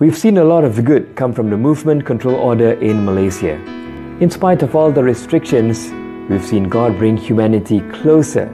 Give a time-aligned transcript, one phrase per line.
[0.00, 3.77] We've seen a lot of good come from the Movement Control Order in Malaysia.
[4.20, 5.92] In spite of all the restrictions,
[6.28, 8.48] we've seen God bring humanity closer,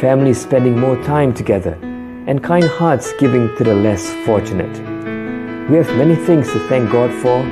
[0.00, 1.74] families spending more time together,
[2.26, 4.72] and kind hearts giving to the less fortunate.
[5.68, 7.42] We have many things to thank God for,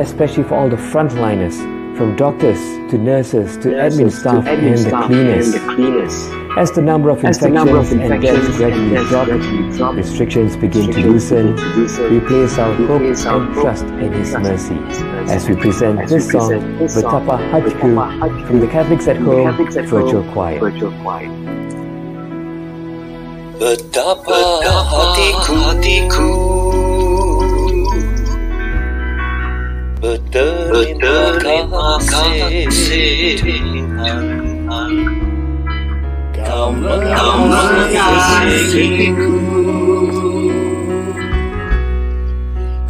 [0.00, 1.58] especially for all the frontliners,
[1.98, 2.58] from doctors
[2.90, 5.54] to nurses to Nurses admin to staff admin and the staff cleaners.
[5.54, 6.14] and the cleaners.
[6.56, 9.08] As the number of As the infections number of and deaths infections gradually and deaths
[9.10, 13.26] drop, gradually drop, restrictions begin to loosen, to loosen, we place our we hope place
[13.26, 14.74] our and hope trust in His mercy.
[14.74, 15.34] in His mercy.
[15.34, 18.60] As we present As this we song, present this song, Betapa Hatiku Betapa Hatiku from
[18.60, 20.58] the Catholics at Home Catholics at Virtual Home Choir.
[20.60, 21.28] Virtual Choir.
[23.58, 24.38] Betapa
[24.86, 26.57] hatiku, hatiku
[29.98, 34.22] Berterima kasih Tuhan
[36.38, 39.34] Kau mengasihiku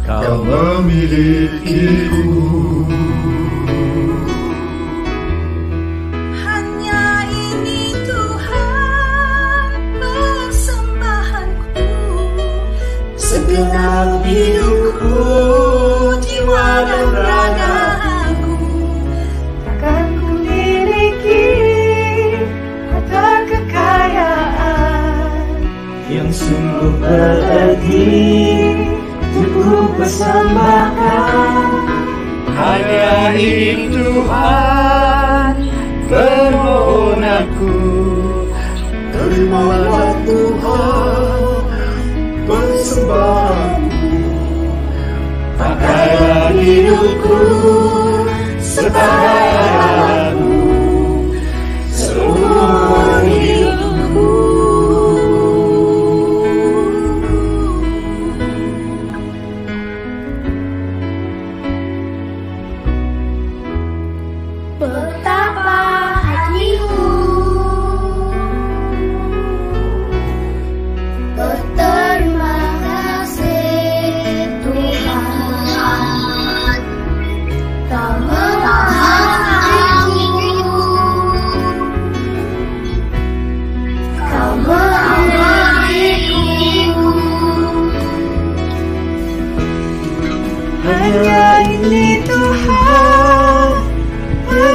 [0.05, 2.29] Kau memilikiku
[6.45, 7.97] Hanya ini
[13.29, 15.21] Segenap hidupku,
[16.49, 18.57] jiwa dan ragaku
[19.65, 21.45] Takkan ku miliki
[22.89, 25.45] harta kekayaan.
[26.09, 28.09] Yang sungguh berarti
[29.37, 31.69] Untuk ku persembahkan
[32.57, 35.53] Hanya ini Tuhan
[36.09, 37.73] Permohonanku
[39.13, 41.61] Terimalah Tuhan
[42.49, 44.09] Persembahanku
[45.59, 46.18] Pakailah
[46.57, 47.37] hidupku.
[48.61, 49.78] Setara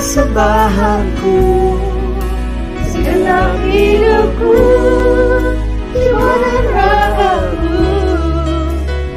[0.05, 1.41] persembahanku
[2.93, 4.53] Segenap hidupku
[5.97, 7.81] Jiwa dan ragaku.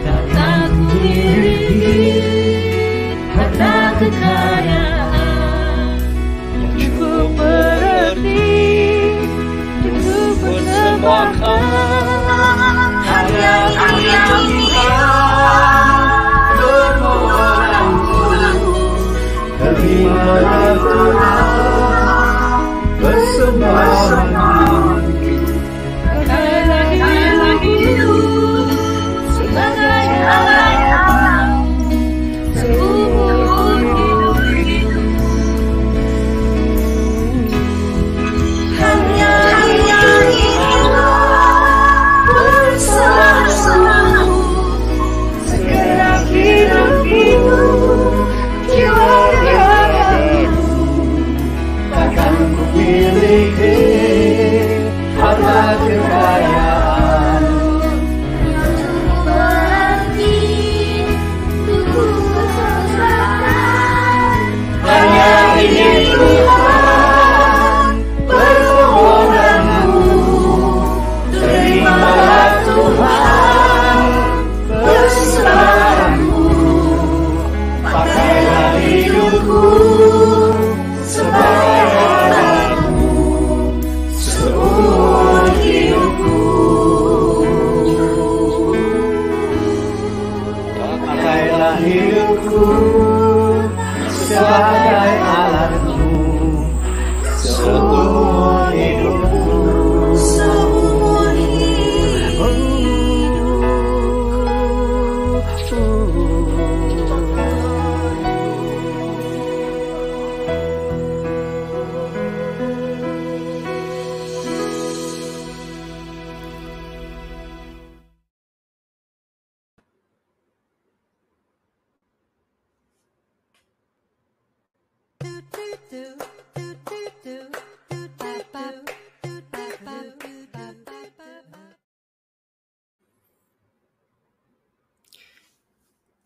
[0.07, 2.23] Takkan ku miliki
[3.35, 5.99] Harta kekayaan.
[6.55, 8.47] Yang cukup berarti
[9.83, 11.46] Untuk persembahkan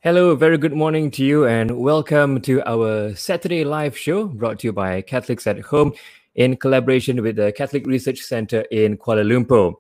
[0.04, 4.68] Hello, very good morning to you, and welcome to our Saturday live show brought to
[4.68, 5.94] you by Catholics at Home
[6.34, 9.76] in collaboration with the Catholic Research Center in Kuala Lumpur.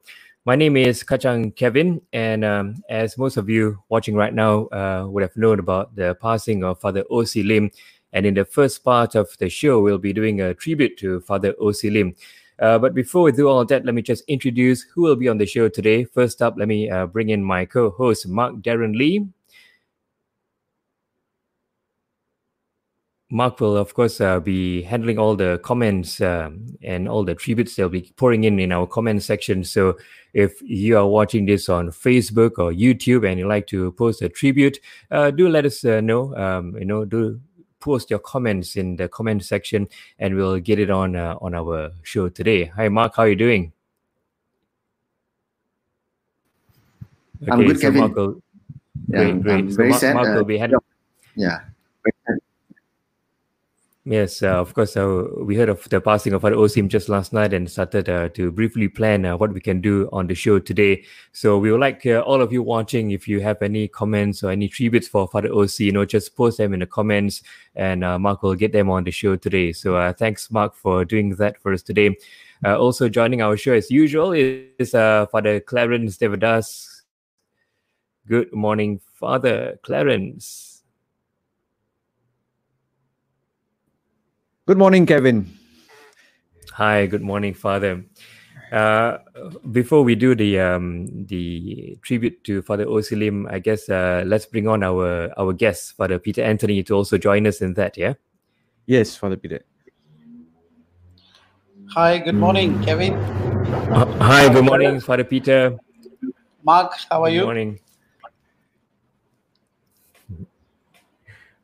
[0.45, 5.07] My name is Kachang Kevin, and um, as most of you watching right now uh,
[5.07, 7.42] would have known about the passing of Father O.C.
[7.42, 7.72] Lim
[8.13, 11.54] and in the first part of the show, we'll be doing a tribute to Father
[11.60, 11.90] O.C.
[11.90, 12.16] Lim.
[12.60, 15.38] Uh, but before we do all that, let me just introduce who will be on
[15.38, 16.04] the show today.
[16.04, 19.25] First up, let me uh, bring in my co-host, Mark Darren Lee.
[23.31, 27.75] Mark will, of course, uh, be handling all the comments um, and all the tributes
[27.75, 29.64] they'll be pouring in in our comment section.
[29.64, 29.98] So
[30.34, 34.28] if you are watching this on Facebook or YouTube and you like to post a
[34.28, 34.80] tribute,
[35.12, 36.36] uh, do let us uh, know.
[36.36, 37.40] Um, you know, do
[37.81, 39.89] post your comments in the comment section,
[40.19, 42.66] and we'll get it on uh, on our show today.
[42.78, 43.16] Hi, Mark.
[43.18, 43.74] How are you doing?
[47.51, 48.01] I'm good, Kevin.
[48.01, 48.42] Mark will,
[49.10, 49.60] Yeah, great, great.
[49.60, 50.16] I'm So very Mark, sad.
[50.16, 50.80] Mark uh, will be handling.
[51.36, 51.60] yeah.
[54.03, 54.98] Yes, uh, of course.
[54.98, 56.81] Uh, we heard of the passing of Father O.C.
[56.81, 60.09] Lim just last night and started uh, to briefly plan uh, what we can do
[60.12, 61.03] on the show today.
[61.33, 64.50] So we would like uh, all of you watching, if you have any comments or
[64.50, 67.44] any tributes for Father O.C., you know, just post them in the comments,
[67.75, 69.71] and uh, Mark will get them on the show today.
[69.71, 72.18] So thanks, Mark, for doing that for us today.
[72.65, 77.04] Also joining our show as usual is Father Clarence Devadas.
[78.27, 80.70] Good morning, Father Clarence.
[84.71, 85.51] Good morning, Kevin.
[86.71, 88.06] Hi, good morning, Father.
[88.71, 89.18] Uh,
[89.69, 93.18] before we do the um, the tribute to Father O.C.
[93.18, 97.18] Lim, I guess uh, let's bring on our our guest, Father Peter Anthony, to also
[97.18, 97.97] join us in that.
[97.97, 98.13] Yeah.
[98.85, 99.59] Yes, Father Peter.
[101.92, 103.16] Hi, good morning, Kevin.
[103.92, 105.75] Uh, hi, good morning, Father Peter.
[106.63, 107.44] Mark, how are Good you?
[107.44, 107.80] morning.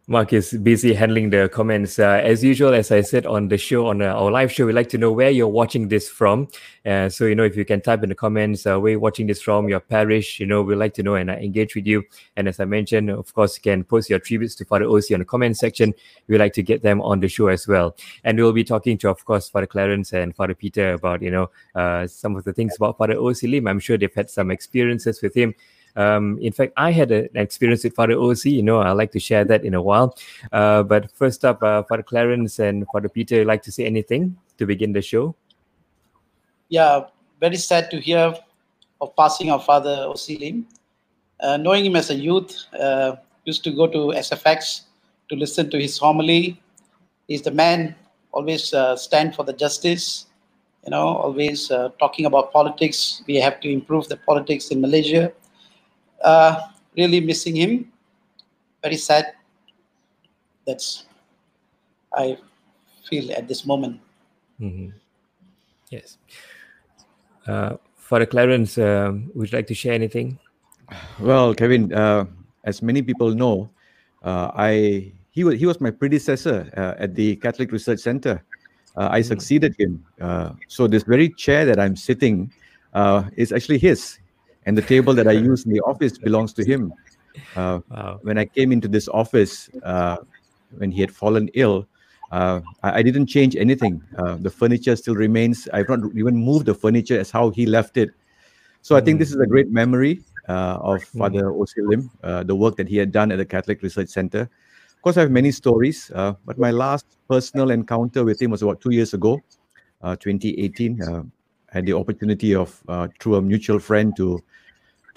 [0.09, 1.99] Mark is busy handling the comments.
[1.99, 4.71] Uh, as usual, as I said on the show, on uh, our live show, we
[4.71, 6.47] like to know where you're watching this from.
[6.85, 9.27] Uh, so, you know, if you can type in the comments uh, where you're watching
[9.27, 12.05] this from, your parish, you know, we'd like to know and engage with you.
[12.37, 15.19] And as I mentioned, of course, you can post your tributes to Father OC on
[15.19, 15.93] the comment section.
[16.29, 17.97] We'd like to get them on the show as well.
[18.23, 21.49] And we'll be talking to, of course, Father Clarence and Father Peter about, you know,
[21.75, 23.67] uh, some of the things about Father OC Lim.
[23.67, 25.53] I'm sure they've had some experiences with him.
[25.95, 28.45] Um, in fact, I had an experience with Father OC.
[28.45, 30.15] You know, I'd like to share that in a while.
[30.51, 34.65] Uh, but first up, uh, Father Clarence and Father Peter, like to say anything to
[34.65, 35.35] begin the show?
[36.69, 37.05] Yeah,
[37.39, 38.33] very sad to hear
[38.99, 40.37] of passing of Father O.C.
[40.37, 40.67] Lim.
[41.39, 43.15] Uh, knowing him as a youth, uh,
[43.45, 44.81] used to go to SFX
[45.29, 46.59] to listen to his homily.
[47.27, 47.95] He's the man
[48.31, 50.25] always uh, stand for the justice.
[50.85, 53.21] You know, always uh, talking about politics.
[53.27, 55.31] We have to improve the politics in Malaysia.
[56.23, 56.61] Uh,
[56.95, 57.91] really missing him.
[58.81, 59.33] Very sad.
[60.65, 61.05] That's
[62.13, 62.37] I
[63.09, 63.99] feel at this moment.
[64.59, 64.89] Mm-hmm.
[65.89, 66.17] Yes.
[67.47, 70.39] Uh, Father Clarence, um, would you like to share anything?
[71.19, 72.25] Well, Kevin, uh,
[72.63, 73.69] as many people know,
[74.23, 78.43] uh, I he was he was my predecessor uh, at the Catholic Research Center.
[78.95, 80.03] Uh, I succeeded him.
[80.19, 82.51] Uh, so this very chair that I'm sitting
[82.93, 84.17] uh, is actually his,
[84.67, 86.93] and the table that I use in the office belongs to him.
[87.55, 88.19] Uh, Wow.
[88.21, 90.17] when I came into this office, uh,
[90.77, 91.87] when he had fallen ill,
[92.31, 94.01] uh, I, I didn't change anything.
[94.17, 95.67] Uh, the furniture still remains.
[95.73, 98.09] I've not even moved the furniture as how he left it.
[98.81, 101.81] So I think this is a great memory uh, of Father O.C.
[101.81, 104.41] Lim, uh, the work that he had done at the Catholic Research Center.
[104.41, 108.61] Of course, I have many stories, uh, but my last personal encounter with him was
[108.61, 109.41] about two years ago,
[110.01, 111.31] uh, 2018.
[111.71, 114.41] Had the opportunity of, uh, through a mutual friend, to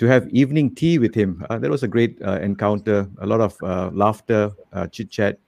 [0.00, 1.44] to have evening tea with him.
[1.50, 3.06] Uh, that was a great uh, encounter.
[3.18, 5.38] A lot of uh, laughter, uh, chit chat,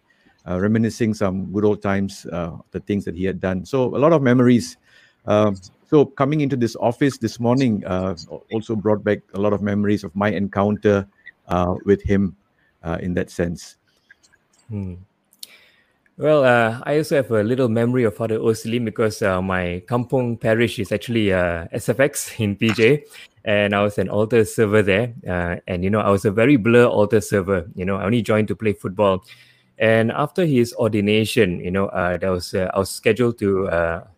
[0.47, 3.65] uh, reminiscing some good old times, the things that he had done.
[3.65, 4.77] So a lot of memories.
[5.25, 5.57] Um,
[5.89, 7.83] so coming into this office this morning
[8.53, 11.09] also brought back a lot of memories of my encounter
[11.87, 12.37] with him
[13.01, 13.79] in that sense.
[14.69, 14.97] Hmm.
[16.23, 18.71] Well, uh, I also have a little memory of Father O.C.
[18.71, 23.03] Lim because uh, my kampong parish is actually uh, SFX in PJ,
[23.45, 25.15] and I was an altar server there.
[25.27, 27.67] Uh, and you know, I was a very blur altar server.
[27.75, 29.25] You know, I only joined to play football.
[29.79, 33.67] And after his ordination, you know, uh, that was uh, I was scheduled to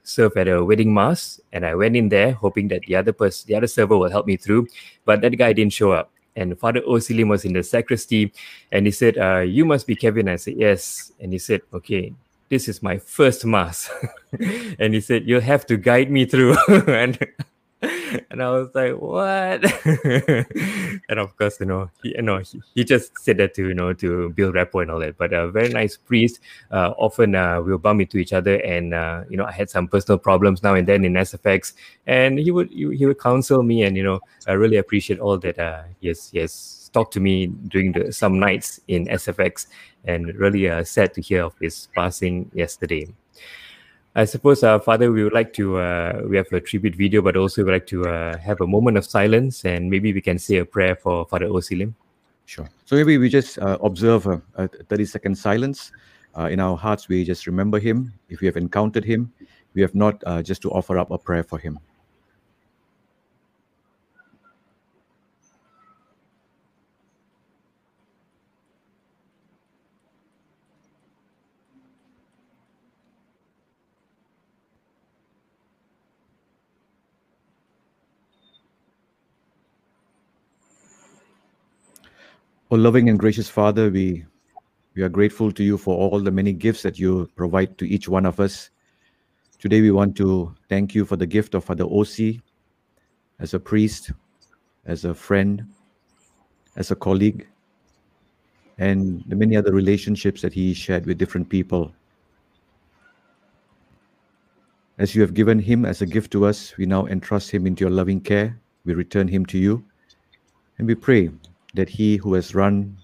[0.02, 3.48] serve at a wedding mass, and I went in there hoping that the other person,
[3.48, 4.68] the other server, will help me through.
[5.06, 6.13] But that guy didn't show up.
[6.36, 7.14] And Father O.C.
[7.14, 8.32] Lim was in the sacristy,
[8.72, 12.12] and he said, uh, "You must be Kevin." I said, "Yes." And he said, "Okay,
[12.48, 13.90] this is my first mass,"
[14.78, 16.56] and he said, "You'll have to guide me through."
[16.88, 17.18] and
[18.30, 19.64] and I was like, what?
[21.08, 23.74] and of course, you know, he, you know, he, he just said that to, you
[23.74, 25.18] know, to build rapport and all that.
[25.18, 26.40] But a very nice priest.
[26.70, 29.88] Uh, often uh, we'll bump into each other, and uh, you know, I had some
[29.88, 31.74] personal problems now and then in SFX,
[32.06, 35.38] and he would he, he would counsel me, and you know, I really appreciate all
[35.38, 36.46] that uh, has he
[36.92, 39.66] talked to me during the some nights in SFX,
[40.04, 43.12] and really uh, sad to hear of his passing yesterday.
[44.16, 47.36] I suppose, uh, Father, we would like to, uh, we have a tribute video, but
[47.36, 50.38] also we would like to uh, have a moment of silence and maybe we can
[50.38, 51.74] say a prayer for Father O.C.
[51.74, 51.96] Lim.
[52.46, 52.68] Sure.
[52.84, 55.90] So maybe we just uh, observe a, a 30 second silence.
[56.36, 58.12] Uh, in our hearts, we just remember him.
[58.28, 59.32] If we have encountered him,
[59.74, 61.80] we have not uh, just to offer up a prayer for him.
[82.74, 84.26] Oh, loving and gracious Father, we
[84.96, 88.08] we are grateful to you for all the many gifts that you provide to each
[88.08, 88.70] one of us.
[89.60, 92.42] Today, we want to thank you for the gift of Father OC
[93.38, 94.10] as a priest,
[94.86, 95.64] as a friend,
[96.74, 97.46] as a colleague,
[98.78, 101.94] and the many other relationships that he shared with different people.
[104.98, 107.84] As you have given him as a gift to us, we now entrust him into
[107.84, 108.58] your loving care.
[108.84, 109.84] We return him to you.
[110.78, 111.30] And we pray
[111.74, 112.96] that he who has run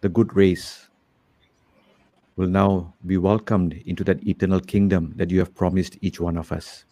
[0.00, 0.88] the good race
[2.36, 6.52] will now be welcomed into that eternal kingdom that you have promised each one of
[6.52, 6.84] us.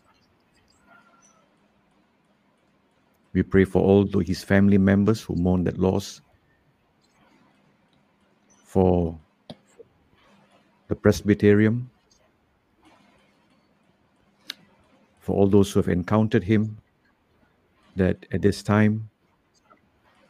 [3.33, 6.21] We pray for all his family members who mourn that loss,
[8.65, 9.19] for
[10.89, 11.91] the Presbyterium,
[15.21, 16.79] for all those who have encountered him,
[17.95, 19.11] that at this time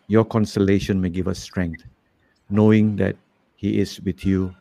[0.08, 1.84] your consolation may give us strength,
[2.48, 3.16] knowing that
[3.56, 4.54] He is with you.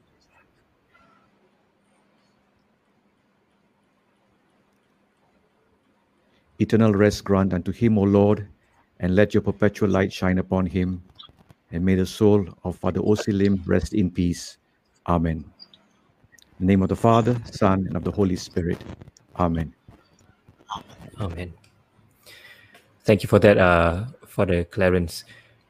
[6.57, 8.47] Eternal rest grant unto him, O Lord,
[9.01, 11.03] and let your perpetual light shine upon him.
[11.71, 13.31] And may the soul of Father O.C.
[13.33, 14.57] Lim rest in peace.
[15.07, 15.43] Amen.
[16.59, 18.77] In the name of the Father, Son, and of the Holy Spirit.
[19.37, 19.73] Amen.
[21.19, 21.53] Amen.
[23.03, 25.23] Thank you for that, uh, Father Clarence.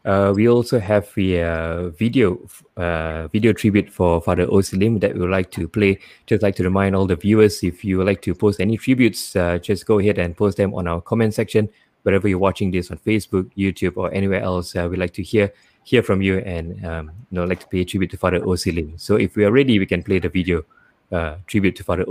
[0.06, 2.40] Uh, we also have the uh, video
[2.78, 4.78] uh, video tribute for Father O.C.
[4.78, 6.00] Lim that we would like to play.
[6.28, 9.36] Just like to remind all the viewers, if you would like to post any tributes,
[9.36, 11.70] uh, just go ahead and post them on our comment section.
[12.04, 15.52] Wherever you're watching this on Facebook, YouTube, or anywhere else, uh, we'd like to hear
[15.84, 18.72] hear from you and um, you know like to pay tribute to Father O.C.
[18.72, 18.98] Lim.
[18.98, 20.66] So if we are ready, we can play the video
[21.12, 22.06] uh, tribute to Father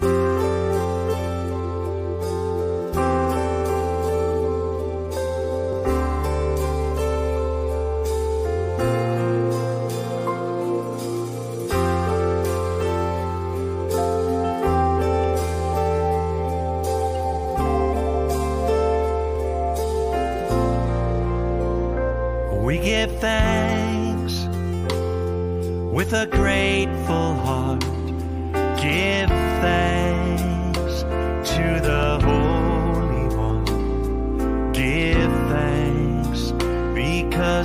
[0.00, 0.06] O.C.
[0.06, 0.18] Lim.
[0.22, 0.27] We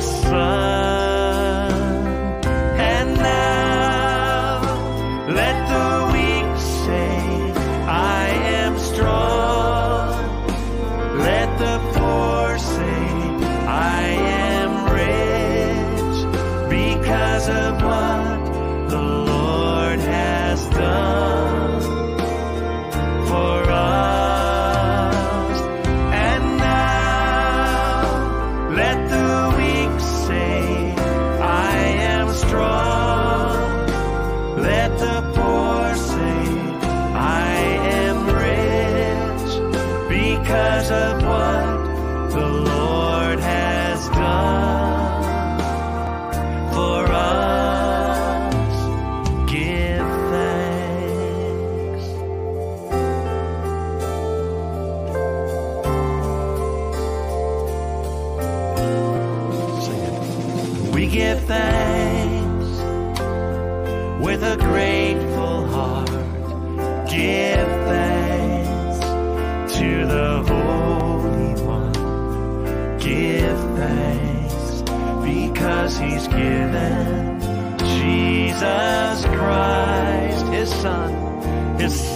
[0.00, 0.24] His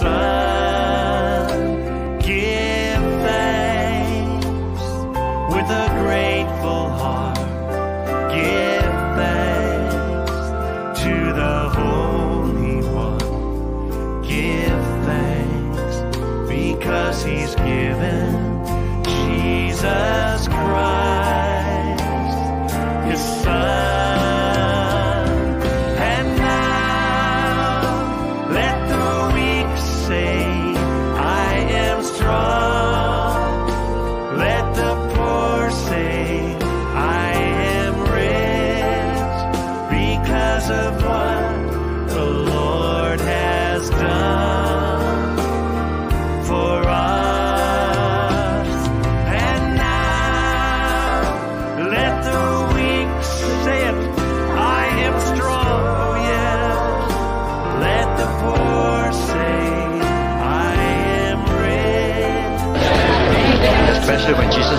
[0.05, 0.44] His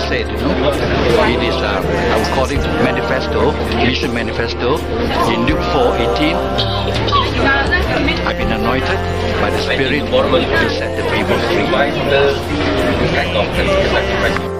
[0.07, 0.55] said, you know,
[1.27, 1.83] it is uh,
[2.31, 4.77] according to manifesto, mission manifesto,
[5.33, 6.35] in Luke 4:18.
[8.25, 8.99] I've been anointed
[9.41, 11.37] by the Spirit to set the people
[14.47, 14.56] free.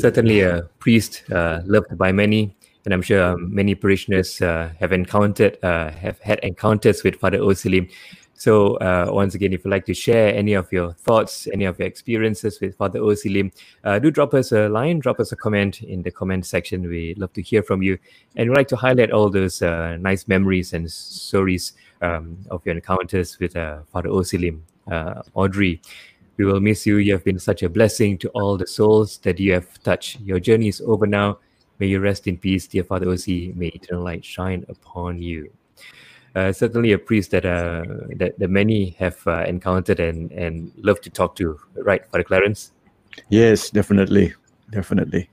[0.00, 4.92] Certainly a priest uh, loved by many, and I'm sure um, many parishioners uh, have
[4.92, 7.68] encountered uh, have had encounters with Father O.C.
[7.68, 7.88] Lim.
[8.34, 11.78] So uh, once again, if you'd like to share any of your thoughts, any of
[11.78, 13.28] your experiences with Father O.C.
[13.28, 13.52] Lim,
[13.84, 16.88] uh, do drop us a line, drop us a comment in the comment section.
[16.88, 17.98] We love to hear from you,
[18.36, 23.38] and we'd like to highlight all those nice memories and stories um, of your encounters
[23.38, 24.38] with Father O.C.
[24.38, 24.64] Lim.
[24.90, 25.80] Uh, Audrey,
[26.40, 26.96] we will miss you.
[26.96, 30.20] You have been such a blessing to all the souls that you have touched.
[30.20, 31.38] Your journey is over now.
[31.78, 33.54] May you rest in peace, dear Father Osi.
[33.54, 35.52] May eternal light shine upon you.
[36.34, 37.84] Uh, certainly a priest that uh,
[38.16, 42.72] that, that many have uh, encountered and, and love to talk to, right, Father Clarence?
[43.28, 44.34] Yes, definitely,
[44.70, 45.29] definitely.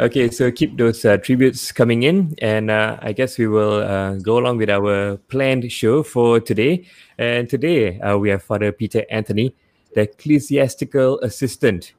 [0.00, 4.14] Okay, so keep those uh, tributes coming in, and uh, I guess we will uh,
[4.22, 6.86] go along with our planned show for today.
[7.18, 9.56] And today uh, we have Father Peter Anthony,
[9.96, 11.94] the ecclesiastical assistant.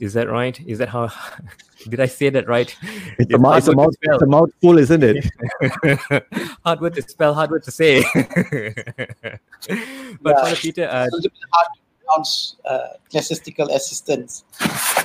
[0.00, 0.58] Is that right?
[0.66, 1.12] Is that how?
[1.88, 2.74] Did I say that right?
[3.20, 5.24] It's a, mou- it's, a mouth, it's a mouthful, isn't it?
[6.64, 8.02] hard word to spell, hard word to say.
[8.14, 9.38] but
[9.68, 10.40] Yeah.
[10.40, 14.42] Father Peter, uh, It's a little bit hard to pronounce uh, ecclesiastical assistants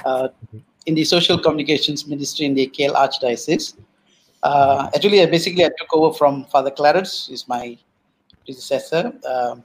[0.04, 0.30] uh,
[0.90, 3.78] in the social communications ministry in the KL Archdiocese.
[4.42, 7.78] Uh, actually, I basically I took over from Father Clarence, who's my
[8.44, 9.64] predecessor, um,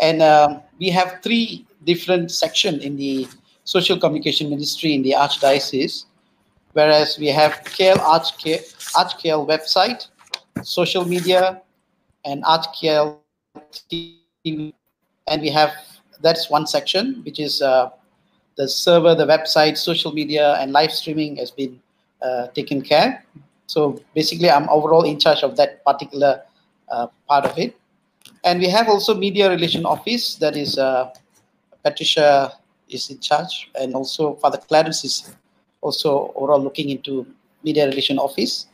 [0.00, 3.28] and um, we have three different sections in the
[3.62, 6.06] social communication ministry in the Archdiocese.
[6.72, 8.28] Whereas we have KL Arch
[9.00, 10.08] ArchKL website,
[10.62, 11.62] social media,
[12.24, 13.18] and ArchKL
[13.92, 14.72] TV
[15.28, 15.70] and we have
[16.20, 17.90] that's one section which is uh,
[18.56, 21.80] the server the website social media and live streaming has been
[22.20, 23.24] uh, taken care.
[23.66, 26.42] So basically i'm overall in charge of that particular
[26.90, 27.76] uh, part of it.
[28.44, 31.10] And we have also media relation office that is uh,
[31.84, 32.52] patricia
[32.88, 35.34] is in charge and also father clarence is
[35.80, 37.26] also overall looking into
[37.64, 38.66] media relation office.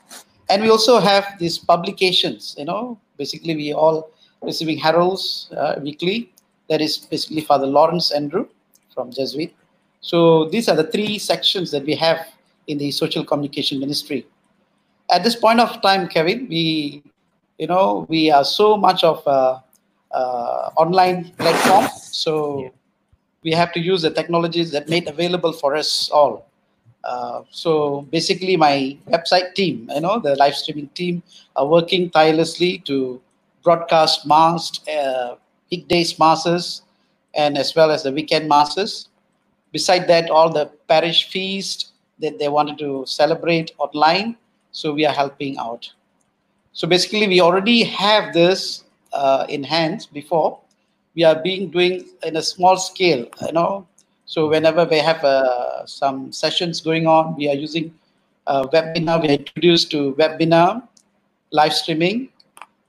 [0.50, 2.98] And we also have these publications you know.
[3.16, 4.10] Basically we all
[4.42, 6.32] receiving heralds uh, weekly.
[6.68, 8.48] That is basically father lawrence andrew
[8.92, 9.54] from jesuit
[10.00, 12.26] so these are the three sections that we have
[12.66, 14.26] in the social communication ministry.
[15.10, 17.02] At this point of time kevin we
[17.58, 19.62] you know we are so much of a,
[20.10, 22.70] uh, online platform so
[23.42, 26.46] we have to use the technologies that made available for us all.
[27.04, 31.22] Uh, so basically, my website team, you know, the live streaming team,
[31.56, 33.20] are working tirelessly to
[33.62, 35.36] broadcast mass, uh,
[35.70, 36.82] weekdays masses,
[37.34, 39.08] and as well as the weekend masses.
[39.72, 44.36] Beside that, all the parish feast that they wanted to celebrate online,
[44.72, 45.90] so we are helping out.
[46.72, 50.58] So basically, we already have this uh, in hand before.
[51.14, 53.86] We are being doing in a small scale, you know.
[54.26, 57.92] So whenever we have uh, some sessions going on, we are using
[58.46, 59.22] uh, webinar.
[59.22, 60.86] We introduced to webinar,
[61.50, 62.28] live streaming,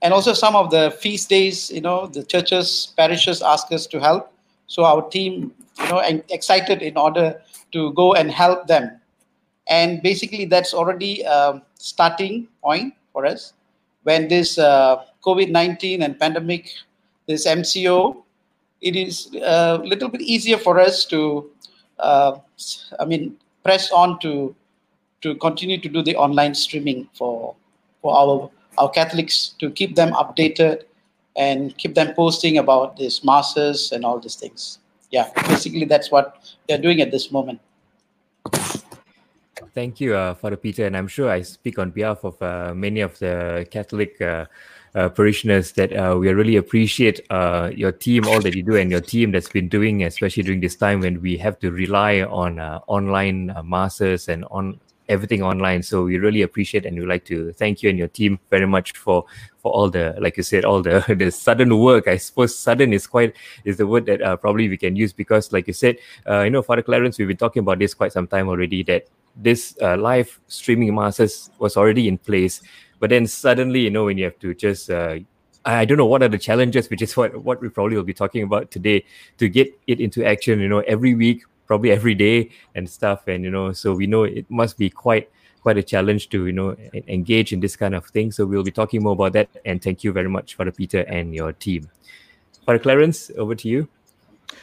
[0.02, 1.70] and also some of the feast days.
[1.70, 4.32] You know, the churches, parishes ask us to help.
[4.66, 7.40] So our team, you know, and excited in order
[7.72, 9.00] to go and help them.
[9.68, 13.54] And basically, that's already a starting point for us
[14.02, 16.70] when this uh, COVID 19 and pandemic,
[17.26, 18.22] this MCO,
[18.80, 21.50] it is a little bit easier for us to,
[21.98, 22.38] uh,
[22.98, 24.54] I mean, press on to
[25.20, 27.54] to continue to do the online streaming for
[28.00, 30.84] for our our Catholics to keep them updated
[31.36, 34.79] and keep them posting about these masses and all these things.
[35.10, 37.60] Yeah, basically that's what they're doing at this moment.
[39.74, 43.00] Thank you, uh, Father Peter, and I'm sure I speak on behalf of uh, many
[43.00, 44.46] of the Catholic uh,
[44.92, 48.90] uh parishioners that uh, we really appreciate uh, your team, all that you do, and
[48.90, 52.58] your team that's been doing, especially during this time when we have to rely on
[52.88, 55.82] online masses and on everything online.
[55.82, 58.92] So we really appreciate and we'd like to thank you and your team very much
[58.96, 59.24] for
[59.58, 62.08] for all the like you said all the the sudden work.
[62.08, 65.52] I suppose sudden is quite is the word that uh, probably we can use because
[65.52, 68.26] like you said, uh, you know, Father Clarence, we've been talking about this quite some
[68.26, 68.82] time already.
[68.84, 72.62] That this uh, live streaming masses was already in place,
[73.00, 75.18] but then suddenly you know when you have to just uh,
[75.64, 78.14] I don't know what are the challenges, which is what what we probably will be
[78.14, 79.04] talking about today
[79.38, 80.60] to get it into action.
[80.60, 83.28] You know, every week probably every day and stuff.
[83.30, 85.30] And you know so we know it must be quite
[85.62, 86.74] quite a challenge to you know
[87.06, 88.32] engage in this kind of thing.
[88.34, 89.48] So we'll be talking more about that.
[89.64, 91.86] And thank you very much father peter and your team.
[92.66, 93.86] Father clarence over to you.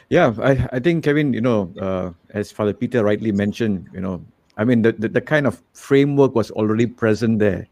[0.09, 4.19] Yeah i, I think kevin you know uh, as father peter rightly mentioned you know
[4.59, 7.67] i mean the, the, the kind of framework was already present there.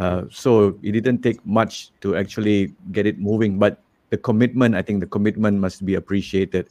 [0.00, 3.58] Uh, so it didn't take much to actually get it moving.
[3.58, 6.68] But the commitment i think the commitment must be appreciated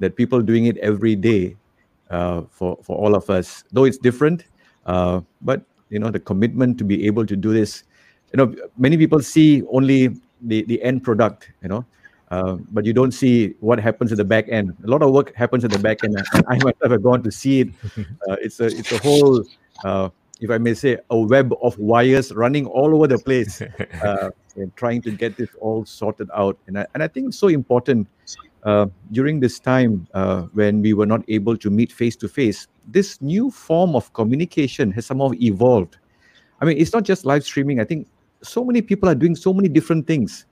[0.00, 1.56] that people doing it every day
[2.10, 3.64] uh, for for all of us.
[3.72, 4.44] Though it's different,
[4.86, 7.84] uh, but you know the commitment to be able to do this.
[8.32, 10.08] You know, many people see only
[10.42, 11.50] the the end product.
[11.62, 11.84] You know.
[12.30, 14.72] Uh, but you don't see what happens at the back end.
[14.84, 16.16] A lot of work happens at the back end.
[16.46, 17.68] I myself have gone to see it.
[18.28, 19.42] Uh, it's a it's a whole,
[19.82, 20.08] uh,
[20.40, 23.60] if I may say, a web of wires running all over the place,
[24.04, 24.30] uh,
[24.76, 26.56] trying to get this all sorted out.
[26.68, 28.06] And I, and I think it's so important
[29.12, 33.20] during this time uh, when we were not able to meet face to face, this
[33.20, 35.98] new form of communication has somehow evolved.
[36.60, 37.80] I mean, it's not just live streaming.
[37.80, 38.06] I think
[38.42, 40.46] so many people are doing so many different things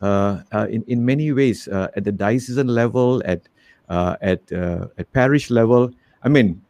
[0.00, 3.48] uh, uh in in many ways uh, at the diocesan level, at
[3.88, 5.90] at at parish level.
[6.22, 6.62] I mean,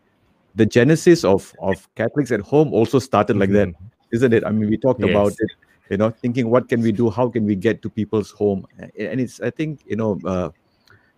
[0.55, 3.73] the genesis of of Catholics at home also started like mm-hmm.
[3.73, 4.45] that, isn't it?
[4.45, 5.11] I mean, we talked yes.
[5.11, 5.51] about it
[5.91, 9.21] you know thinking what can we do how can we get to people's home and
[9.21, 10.49] it's i think you know uh,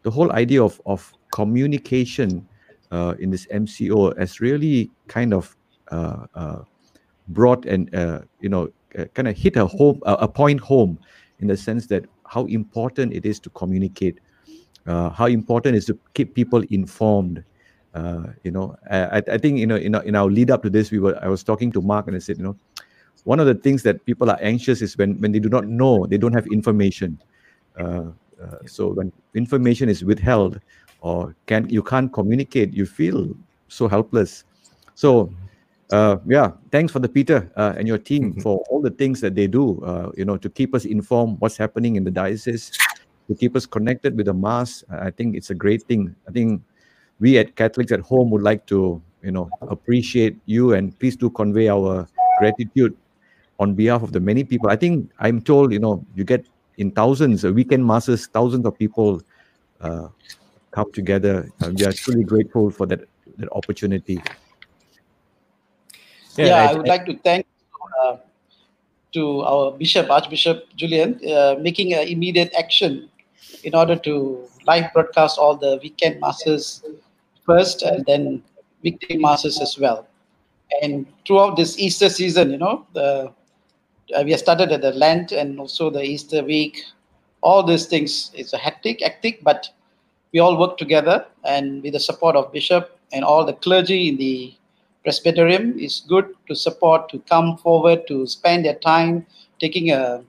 [0.05, 2.47] the whole idea of of communication
[2.93, 5.57] uh, in this MCO has really kind of
[5.90, 6.62] uh, uh,
[7.29, 10.99] brought and uh, you know uh, kind of hit a home a point home
[11.40, 14.21] in the sense that how important it is to communicate,
[14.87, 17.45] uh, how important it is to keep people informed.
[18.45, 20.90] you know, I, I think you know in our, in our lead up to this,
[20.90, 22.57] we were I was talking to Mark and I said, you know,
[23.25, 26.07] one of the things that people are anxious is when when they do not know,
[26.07, 27.19] they don't have information.
[27.79, 30.61] Uh, uh, so when information is withheld
[31.01, 33.29] or can you can't communicate, you feel
[33.68, 34.44] so helpless.
[34.94, 35.33] So
[35.90, 38.40] uh, yeah, thanks Father Peter uh, and your team mm-hmm.
[38.40, 39.83] for all the things that they do.
[39.85, 42.70] Uh, you know, to keep us informed what's happening in the diocese,
[43.29, 44.85] to keep us connected with the mass.
[44.90, 46.14] I think it's a great thing.
[46.29, 46.62] I think
[47.20, 51.31] we at Catholics at home would like to, you know, appreciate you and please do
[51.31, 52.97] convey our gratitude
[53.61, 54.68] on behalf of the many people.
[54.70, 56.44] I think I'm told, you know, you get
[56.79, 59.23] in thousands, weekend masses, thousands of people
[59.81, 60.09] uh,
[60.71, 61.51] come together.
[61.63, 63.01] Uh, we are truly grateful for that,
[63.39, 64.23] that opportunity.
[66.37, 67.47] Yeah, yeah I, I, would I, like to thank
[68.03, 68.17] uh,
[69.13, 73.09] to our Bishop, Archbishop Julian, uh, making an immediate action
[73.63, 76.83] in order to live broadcast all the weekend masses
[77.47, 78.43] first and then
[78.83, 80.07] weekday masses as well.
[80.83, 83.33] And throughout this Easter season, you know, the
[84.25, 86.83] we have started at the Lent and also the Easter week.
[87.43, 89.69] All these things is a hectic, hectic, but
[90.33, 94.17] we all work together and with the support of Bishop and all the clergy in
[94.17, 94.55] the
[95.05, 99.27] Presbyterium is good to support to come forward to spend their time
[99.61, 100.25] taking a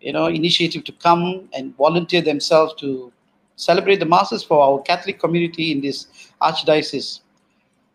[0.00, 3.12] you know initiative to come and volunteer themselves to
[3.56, 6.06] celebrate the masses for our Catholic community in this
[6.40, 7.20] archdiocese.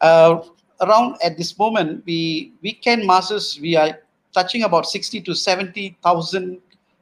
[0.01, 0.41] Uh,
[0.81, 3.97] around at this moment, we weekend masses we are
[4.37, 6.61] touching about 60 to 70,000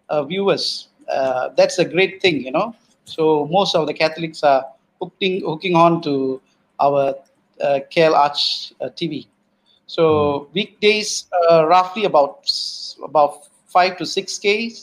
[0.10, 2.76] uh, viewers uh, that's a great thing, you know.
[3.06, 4.65] So most of the Catholics are
[5.02, 6.41] hooking hooking on to
[6.80, 7.15] our
[7.62, 9.28] uh, KL Arch uh, TV.
[9.88, 12.50] So weekdays, uh, roughly about
[13.04, 14.74] about five to six k,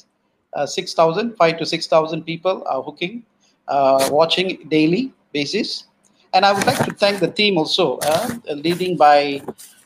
[0.54, 3.24] uh, six thousand, five to six thousand people are hooking,
[3.68, 5.86] uh, watching daily basis.
[6.34, 9.42] And I would like to thank the team also, uh, leading by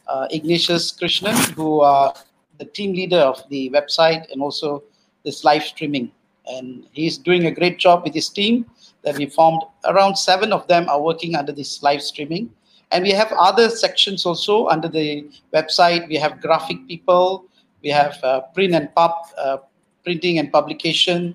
[0.07, 2.15] uh, Ignatius Krishnan, who are
[2.59, 4.83] the team leader of the website and also
[5.25, 6.11] this live streaming.
[6.47, 8.67] And he's doing a great job with his team
[9.03, 9.63] that we formed.
[9.85, 12.51] Around seven of them are working under this live streaming.
[12.93, 16.09] And we have other sections also under the website.
[16.09, 17.45] We have graphic people,
[17.83, 19.59] we have uh, print and pub, uh,
[20.05, 21.35] printing and publication,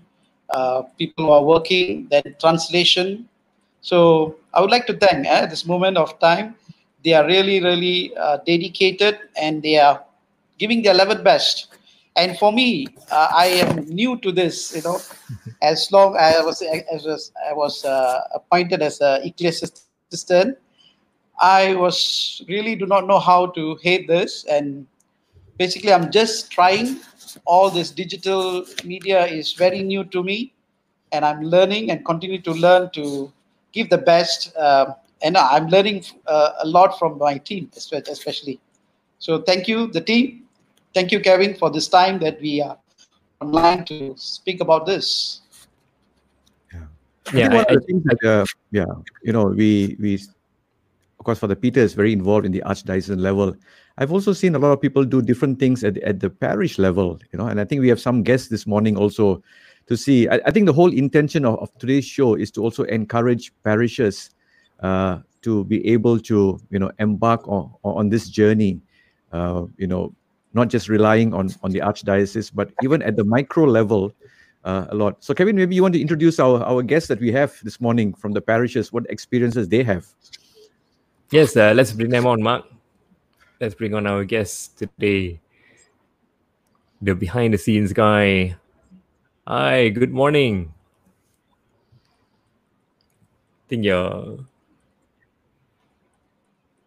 [0.50, 3.28] uh, people who are working, then translation.
[3.82, 6.56] So I would like to thank uh, at this moment of time.
[7.04, 10.04] They are really, really uh, dedicated and they are
[10.62, 11.74] giving their level best.
[12.15, 14.76] And for me, uh, I am new to this.
[14.76, 15.00] You know,
[15.62, 20.58] as long as I was, as was I was uh, appointed as a ecclesiastic
[21.41, 24.86] I was really do not know how to hate this, and
[25.58, 27.00] basically, I'm just trying.
[27.45, 30.54] All this digital media is very new to me,
[31.13, 33.32] and I'm learning and continue to learn to
[33.71, 34.52] give the best.
[34.58, 38.60] Um, and I'm learning uh, a lot from my team, especially.
[39.19, 40.43] So thank you, the team.
[40.94, 42.78] Thank you, Kevin, for this time that we are
[43.40, 45.42] online to speak about this.
[46.74, 46.86] Yeah,
[47.34, 47.46] yeah.
[47.48, 48.86] I think I- of the things that, uh, yeah,
[49.24, 50.16] you know, we we,
[51.20, 53.56] of course, Father Peter is very involved in the archdiocese level.
[53.98, 57.20] I've also seen a lot of people do different things at at the parish level,
[57.32, 59.42] you know, and I think we have some guests this morning also
[59.88, 60.28] to see.
[60.28, 64.32] I, I think the whole intention of, of today's show is to also encourage parishes
[64.82, 68.82] uh, to be able to, you know, embark on on this journey,
[69.32, 70.14] uh, you know,
[70.54, 74.14] not just relying on on the archdiocese, but even at the micro level
[74.64, 75.24] uh, a lot.
[75.24, 78.14] So, Kevin, maybe you want to introduce our, our guests that we have this morning
[78.14, 80.06] from the parishes, what experiences they have.
[81.32, 82.66] Yes, uh, let's bring them on, Mark.
[83.60, 85.40] Let's bring on our guest today.
[87.02, 88.58] The behind the scenes guy.
[89.48, 90.74] Hi, good morning.
[93.72, 94.44] think you're.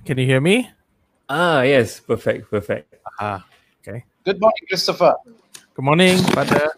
[0.05, 0.69] Can you hear me?
[1.31, 2.95] Ah, yes, perfect, perfect.
[3.19, 3.54] Ah, okay.
[4.25, 5.15] Good morning, Christopher.
[5.75, 6.73] Good morning, Father.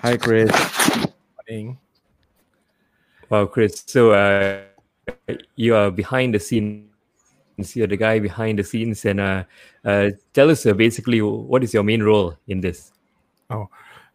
[0.00, 0.50] Hi, Chris.
[0.52, 1.14] Good
[1.48, 1.78] Morning.
[3.30, 3.82] Wow, Chris.
[3.86, 4.60] So, uh,
[5.56, 6.84] you are behind the scenes.
[7.72, 9.44] You're the guy behind the scenes, and uh,
[9.82, 12.92] uh, tell us uh, basically what is your main role in this?
[13.48, 13.70] Oh,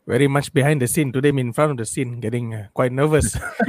[0.05, 1.11] very much behind the scene.
[1.11, 3.33] Today I'm in front of the scene, getting uh, quite nervous.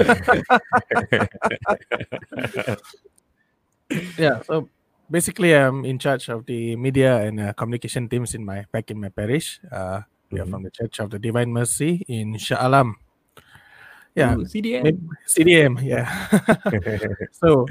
[4.18, 4.68] yeah, so
[5.10, 9.00] basically I'm in charge of the media and uh, communication teams in my back in
[9.00, 9.60] my parish.
[9.70, 10.50] Uh, we are Mhm.
[10.50, 12.96] from the Church of the Divine Mercy in Shah Alam.
[14.14, 14.82] Yeah, Ooh, CDM.
[14.82, 15.72] maybe- CDM.
[15.82, 16.06] Yeah.
[17.34, 17.66] so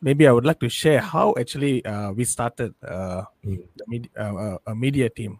[0.00, 3.66] maybe I would like to share how actually uh, we started uh, Mm.
[3.86, 5.38] med- uh, uh, a media team.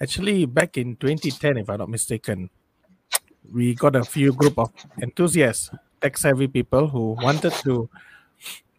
[0.00, 2.50] Actually, back in 2010, if I'm not mistaken,
[3.52, 5.70] we got a few group of enthusiasts,
[6.02, 7.86] tech-savvy people who wanted to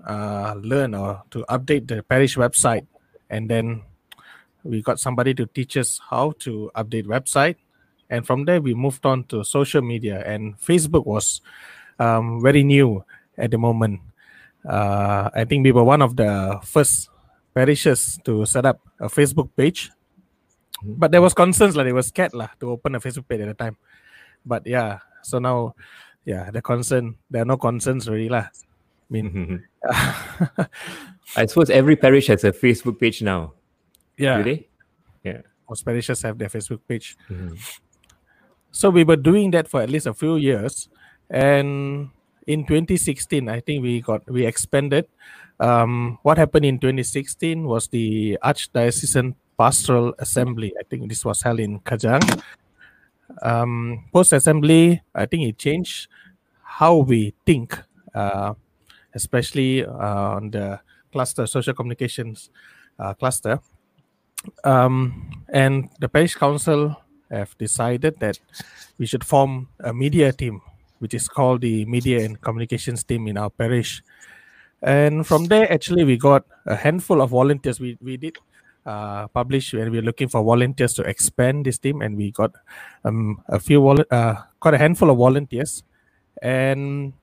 [0.05, 2.85] uh, learn or to update the parish website,
[3.29, 3.81] and then
[4.63, 7.55] we got somebody to teach us how to update website,
[8.09, 11.41] and from there we moved on to social media, and Facebook was
[11.99, 13.03] um, very new
[13.37, 13.99] at the moment.
[14.67, 17.09] Uh, I think we were one of the first
[17.53, 19.91] parishes to set up a Facebook page
[20.83, 23.47] but there was concerns like they were scared lah to open a Facebook page at
[23.47, 23.77] the time.
[24.45, 25.75] But yeah, so now,
[26.25, 28.51] yeah, the concern there are no concerns really lah.
[29.09, 29.63] I mean,
[31.35, 33.53] I suppose every parish has a Facebook page now.
[34.17, 34.67] yeah, Do they?
[35.23, 35.41] Yeah.
[35.69, 37.17] most parishes have their Facebook page.
[37.29, 37.57] Mhm.
[38.71, 40.89] So we were doing that for at least a few years,
[41.29, 42.09] and
[42.47, 45.05] in 2016, I think we got we expanded.
[45.59, 50.73] Um, what happened in 2016 was the Archdiocesan Pastoral Assembly.
[50.79, 52.41] I think this was held in Kajang.
[53.41, 56.07] Um, Post assembly, I think it changed
[56.63, 57.77] how we think,
[58.13, 58.53] uh,
[59.15, 60.79] especially uh, on the
[61.11, 62.49] cluster social communications
[62.99, 63.59] uh, cluster.
[64.63, 66.97] Um, and the parish council
[67.31, 68.39] have decided that
[68.97, 70.61] we should form a media team,
[70.99, 74.03] which is called the media and communications team in our parish.
[74.81, 77.79] And from there, actually, we got a handful of volunteers.
[77.79, 78.37] We we did
[78.85, 82.51] uh, publish we were looking for volunteers to expand this team, and we got
[83.05, 85.83] um, a few uh, quite a handful of volunteers,
[86.41, 87.13] and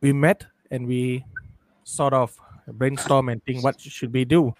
[0.00, 1.24] we met and we
[1.84, 4.54] sort of brainstorm and think what should we do,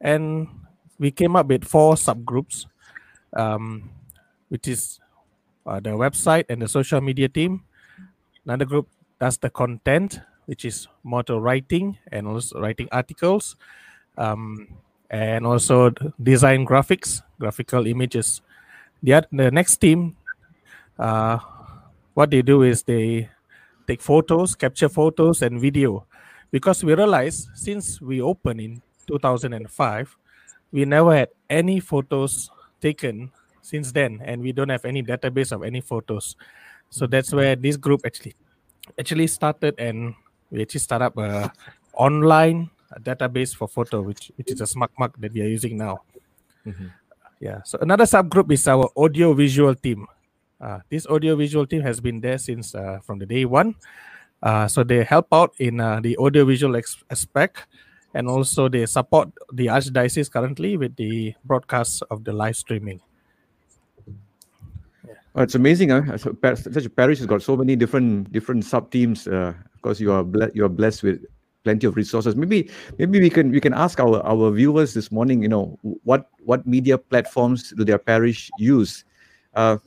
[0.00, 0.48] and
[0.98, 2.66] we came up with four subgroups,
[3.34, 3.90] um,
[4.48, 5.00] which is
[5.66, 7.64] uh, the website and the social media team.
[8.44, 8.88] Another group
[9.20, 13.56] does the content, which is more to writing and also writing articles,
[14.18, 14.68] um,
[15.10, 15.90] and also
[16.22, 18.42] design graphics, graphical images.
[19.02, 20.16] The, the next team,
[20.98, 21.38] uh,
[22.14, 23.30] what they do is they
[23.86, 26.06] take photos, capture photos and video,
[26.50, 30.16] because we realize since we opened in 2005,
[30.72, 35.62] we never had any photos taken since then, and we don't have any database of
[35.62, 36.36] any photos.
[36.90, 38.34] So that's where this group actually
[38.98, 40.14] actually started, and
[40.50, 41.52] we actually start up a
[41.94, 46.00] online database for photo, which which is a SmugMug that we are using now.
[46.66, 46.86] Mm-hmm.
[47.40, 47.62] Yeah.
[47.64, 50.06] So another subgroup is our audio visual team.
[50.62, 53.74] Uh, this audio visual team has been there since uh, from the day one.
[54.42, 57.66] Uh, so they help out in uh, the audio visual ex- aspect,
[58.14, 63.00] and also they support the archdiocese currently with the broadcast of the live streaming.
[65.34, 66.16] Oh, it's amazing, huh?
[66.16, 69.26] Such a parish has got so many different different sub teams.
[69.26, 71.24] Uh, of course, you are ble- you are blessed with
[71.64, 72.36] plenty of resources.
[72.36, 75.42] Maybe maybe we can we can ask our our viewers this morning.
[75.42, 79.04] You know, what what media platforms do their parish use?
[79.54, 79.78] Uh,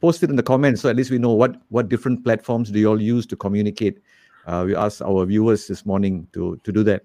[0.00, 2.78] post it in the comments so at least we know what what different platforms do
[2.78, 3.98] you all use to communicate.
[4.46, 7.02] Uh, we asked our viewers this morning to to do that.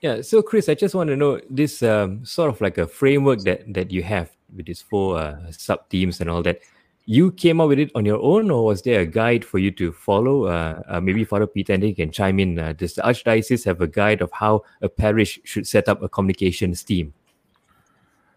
[0.00, 3.40] Yeah, so Chris, I just want to know this um, sort of like a framework
[3.40, 6.60] that that you have with these four uh, sub teams and all that.
[7.06, 9.72] You came up with it on your own, or was there a guide for you
[9.72, 10.44] to follow?
[10.44, 12.58] Uh, uh, maybe Father Peter and they can chime in.
[12.58, 16.08] Uh, does the Archdiocese have a guide of how a parish should set up a
[16.08, 17.12] communications team?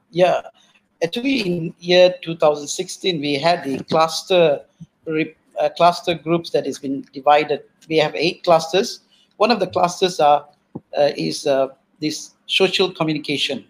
[0.09, 0.41] Yeah,
[1.03, 4.61] actually, in year 2016, we had the cluster
[5.07, 7.63] uh, cluster groups that has been divided.
[7.89, 9.01] We have eight clusters.
[9.37, 10.47] One of the clusters are
[10.97, 11.67] uh, is uh,
[11.99, 13.65] this social communication,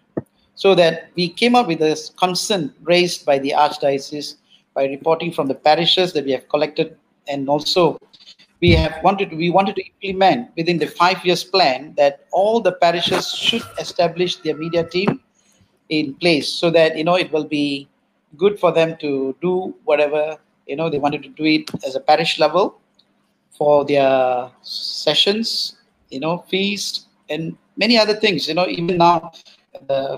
[0.55, 4.35] so that we came up with this concern raised by the archdiocese
[4.73, 7.97] by reporting from the parishes that we have collected, and also
[8.61, 12.71] we have wanted we wanted to implement within the five years plan that all the
[12.71, 15.19] parishes should establish their media team
[15.89, 17.87] in place so that you know it will be
[18.37, 21.99] good for them to do whatever you know they wanted to do it as a
[21.99, 22.79] parish level
[23.51, 25.75] for their sessions
[26.09, 28.47] you know feast and many other things.
[28.47, 29.31] You know even now
[29.89, 30.17] uh,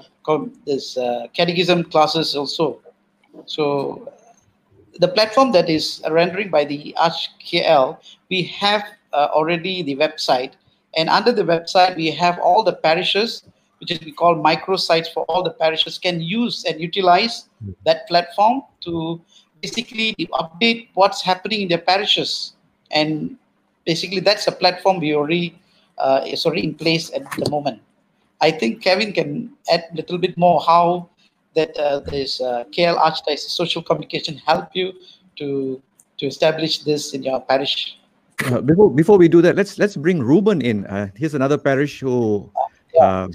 [0.65, 2.81] this uh, catechism classes also.
[3.45, 4.11] So
[4.99, 7.97] the platform that is rendering by the Arch KL,
[8.29, 10.53] we have uh, already the website,
[10.95, 13.43] and under the website we have all the parishes,
[13.85, 17.49] which is we call microsites for all the parishes can use and utilize
[17.85, 19.21] that platform to
[19.61, 22.53] basically update what's happening in their parishes,
[22.89, 23.37] and
[23.85, 25.53] basically that's a platform we already
[25.99, 27.79] uh, is already in place at the moment.
[28.41, 31.09] I think Kevin can add a little bit more how
[31.53, 34.93] that uh, this uh, KL Archdiocese social communication help you
[35.37, 35.79] to
[36.17, 37.97] to establish this in your parish.
[38.49, 40.85] Uh, before before we do that, let's let's bring Ruben in.
[40.87, 42.49] Uh, here's another parish who
[42.99, 43.31] um,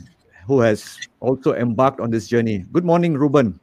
[0.46, 2.64] who has also embarked on this journey.
[2.72, 3.58] Good morning, Ruben.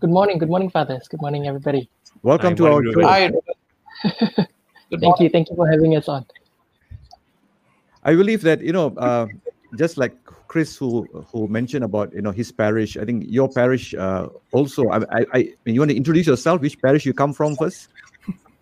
[0.00, 1.06] Good morning, good morning, fathers.
[1.08, 1.88] Good morning, everybody.
[2.22, 3.02] Welcome to our show.
[3.06, 3.30] Hi,
[5.00, 6.26] Thank you, thank you for having us on.
[8.04, 9.26] I believe that you know, uh,
[9.76, 10.12] just like
[10.48, 12.96] Chris, who who mentioned about you know his parish.
[12.96, 14.88] I think your parish uh, also.
[14.90, 16.60] I, I, I you want to introduce yourself?
[16.60, 17.88] Which parish you come from first?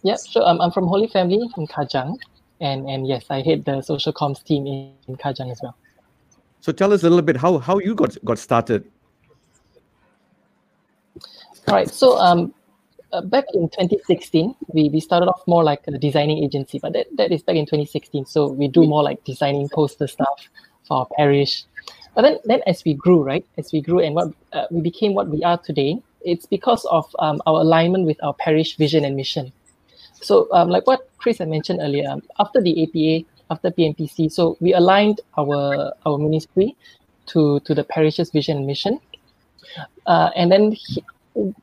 [0.03, 0.47] Yeah, sure.
[0.47, 2.19] Um, I'm from Holy Family in Kajang,
[2.61, 5.75] and and yes, I head the social comms team in, in Kajang as well.
[6.61, 8.85] So tell us a little bit how how you got got started.
[11.69, 11.89] All right.
[11.89, 12.53] So um,
[13.13, 17.07] uh, back in 2016, we, we started off more like a designing agency, but that,
[17.17, 18.27] that is back in 2016.
[18.27, 20.49] So we do more like designing poster stuff
[20.87, 21.65] for our parish.
[22.15, 25.15] But then, then as we grew, right, as we grew and what uh, we became
[25.15, 29.17] what we are today, it's because of um, our alignment with our parish vision and
[29.17, 29.53] mission.
[30.21, 34.57] So um, like what Chris had mentioned earlier, um, after the APA, after PMPC, so
[34.61, 36.77] we aligned our our ministry
[37.27, 39.01] to to the parish's vision and mission.
[40.07, 41.05] Uh, and then he,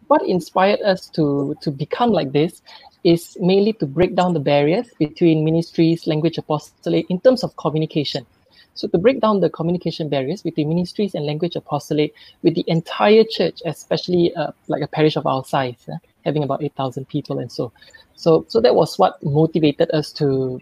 [0.08, 2.62] what inspired us to to become like this
[3.04, 8.26] is mainly to break down the barriers between ministries, language apostolate in terms of communication.
[8.74, 12.14] So to break down the communication barriers between ministries and language apostolate
[12.44, 16.62] with the entire church, especially uh, like a parish of our size, uh, having about
[16.62, 17.72] eight thousand people and so,
[18.16, 20.60] so so that was what motivated us to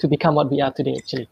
[0.00, 0.94] to become what we are today.
[0.96, 1.28] Actually,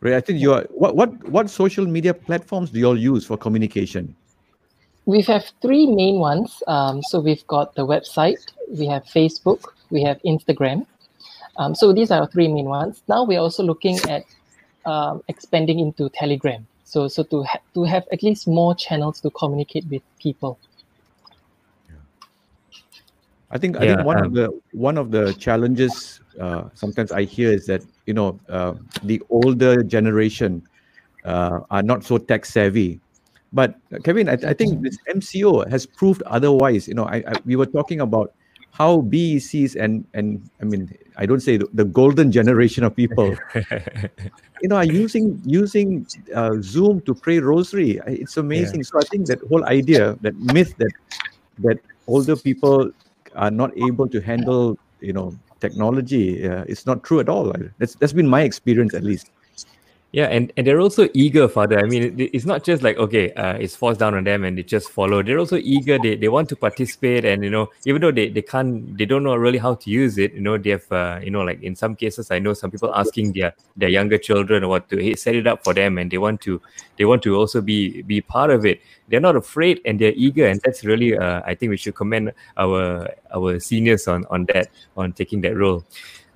[0.00, 0.14] Right.
[0.14, 0.64] I think you are.
[0.70, 4.14] What what what social media platforms do you all use for communication?
[5.06, 6.62] we have three main ones.
[6.66, 10.86] Um, so we've got the website, we have Facebook, we have Instagram.
[11.56, 13.02] Um, so these are our three main ones.
[13.08, 14.24] Now we're also looking at
[14.86, 16.66] um, expanding into Telegram.
[16.84, 20.58] So so to ha- to have at least more channels to communicate with people.
[23.54, 27.12] I think I Yeah, think one um, of the one of the challenges uh, sometimes
[27.12, 30.66] I hear is that you know uh, the older generation
[31.24, 33.00] uh, are not so tech savvy.
[33.52, 36.88] But uh, Kevin, I, I think this MCO has proved otherwise.
[36.88, 38.34] You know, I, I we were talking about
[38.72, 43.38] how BECs and and I mean I don't say the, the golden generation of people,
[44.58, 48.00] you know, are using using uh, Zoom to pray rosary.
[48.08, 48.82] It's amazing.
[48.82, 50.90] So I think that whole idea, that myth that
[51.58, 51.78] that
[52.08, 52.90] older people
[53.34, 57.52] are not able to handle, you know, technology, uh, it's not true at all.
[57.78, 59.30] That's that's been my experience at least.
[60.14, 61.76] Yeah, and, and they're also eager, Father.
[61.80, 64.56] I mean, it- it's not just like, okay, uh, it's forced down on them and
[64.56, 65.24] they just follow.
[65.24, 65.98] They're also eager.
[65.98, 67.24] They, they want to participate.
[67.24, 70.16] And, you know, even though they, they can't, they don't know really how to use
[70.16, 72.70] it, you know, they have, uh, you know, like in some cases, I know some
[72.70, 75.98] people asking their, their younger children what to hey, set it up for them.
[75.98, 76.62] And they want to,
[76.96, 78.82] they want to also be, be part of it.
[79.08, 80.46] They're not afraid and they're eager.
[80.46, 84.68] And that's really, uh, I think we should commend our, our seniors on, on that,
[84.96, 85.84] on taking that role.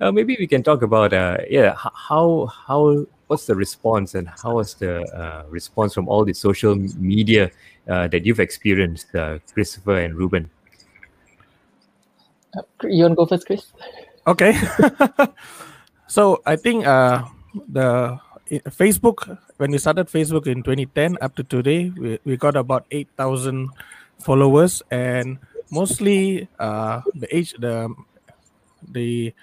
[0.01, 4.55] Uh, maybe we can talk about uh, yeah how how what's the response and how
[4.57, 7.51] was the uh, response from all the social media
[7.87, 10.49] uh, that you've experienced, uh, Christopher and Ruben?
[12.57, 13.69] Uh, You want to go first, Chris?
[14.25, 14.57] Okay.
[16.07, 17.25] so I think uh,
[17.69, 18.17] the
[18.73, 23.69] Facebook when we started Facebook in 2010 up to today, we, we got about 8,000
[24.17, 25.37] followers, and
[25.69, 27.93] mostly uh, the age the
[28.89, 29.33] the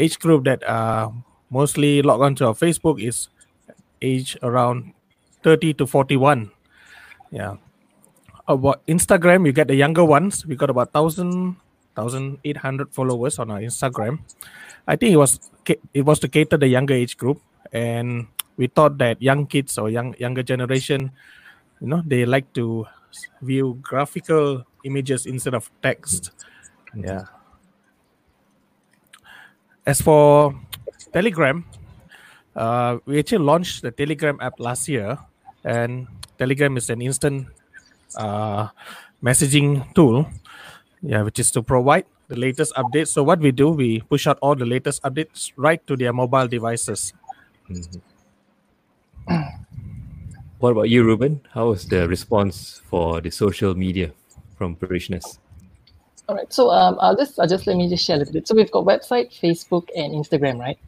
[0.00, 1.12] age group that uh,
[1.50, 3.28] mostly log onto our Facebook is
[4.00, 4.94] age around
[5.42, 6.50] 30 to 41.
[7.30, 7.56] Yeah.
[8.48, 10.46] About Instagram, you get the younger ones.
[10.46, 11.56] We got about 1,000,
[11.94, 14.20] 1,800 followers on our Instagram.
[14.88, 15.38] I think it was
[15.94, 17.40] it was to cater the younger age group,
[17.72, 18.26] and
[18.56, 21.12] we thought that young kids or young younger generation,
[21.80, 22.86] you know, they like to
[23.42, 26.32] view graphical images instead of text.
[26.94, 27.30] Yeah.
[29.86, 30.58] As for
[31.12, 31.64] Telegram,
[32.56, 35.18] uh, we actually launched the Telegram app last year,
[35.64, 36.06] and
[36.38, 37.46] Telegram is an instant
[38.16, 38.68] uh,
[39.22, 40.26] messaging tool,
[41.02, 43.08] yeah, which is to provide the latest updates.
[43.08, 46.48] So what we do, we push out all the latest updates right to their mobile
[46.48, 47.12] devices.
[50.60, 51.40] What about you, Ruben?
[51.52, 54.12] How was the response for the social media
[54.58, 55.38] from parishioners?
[56.28, 56.52] All right.
[56.52, 58.46] So um, I'll just I'll just let me just share a little bit.
[58.46, 60.78] So we've got website, Facebook, and Instagram, right?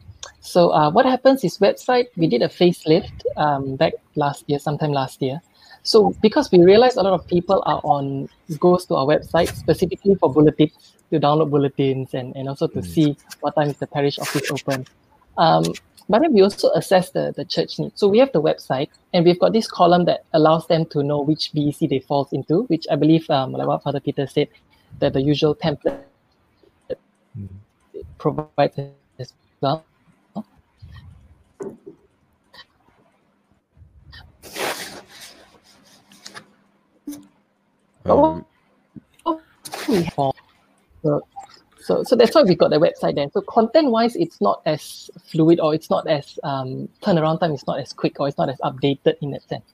[0.43, 4.91] So uh, what happens is website we did a facelift um, back last year, sometime
[4.91, 5.41] last year.
[5.83, 8.27] So because we realized a lot of people are on
[8.59, 13.15] goes to our website specifically for bulletins to download bulletins and, and also to see
[13.39, 14.85] what time is the parish office open.
[15.37, 15.63] Um,
[16.09, 17.97] but then we also assess the, the church needs.
[17.97, 21.21] So we have the website and we've got this column that allows them to know
[21.21, 24.49] which BEC they fall into, which I believe, um, like what Father Peter said,
[24.99, 26.03] that the usual template
[28.17, 28.77] provides
[29.19, 29.31] as
[29.61, 29.85] well.
[38.05, 38.45] Um,
[39.87, 40.33] we have
[41.03, 41.27] so,
[41.79, 43.29] so so that's why we got the website there.
[43.33, 47.65] So content wise, it's not as fluid or it's not as um, turnaround time is
[47.67, 49.65] not as quick or it's not as updated in that sense.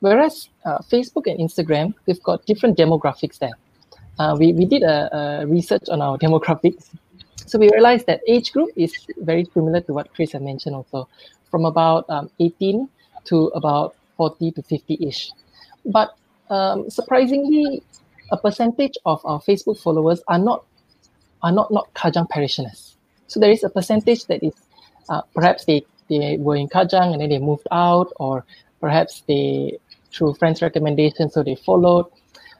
[0.00, 3.56] Whereas uh, Facebook and Instagram, we've got different demographics there.
[4.18, 6.90] Uh, we, we did a, a research on our demographics.
[7.46, 11.08] So we realized that age group is very similar to what Chris had mentioned also,
[11.50, 12.88] from about um, 18
[13.26, 15.30] to about 40 to 50-ish.
[15.86, 16.16] But
[16.50, 17.82] um, surprisingly,
[18.30, 20.64] a percentage of our Facebook followers are not
[21.42, 22.96] are not not Kajang parishioners.
[23.26, 24.54] So there is a percentage that is
[25.08, 28.44] uh, perhaps they they were in Kajang and then they moved out, or
[28.80, 29.78] perhaps they
[30.12, 32.06] through friends' recommendation, so they followed.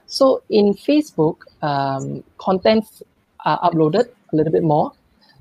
[0.05, 3.03] So in Facebook, um, contents
[3.45, 4.93] are uploaded a little bit more.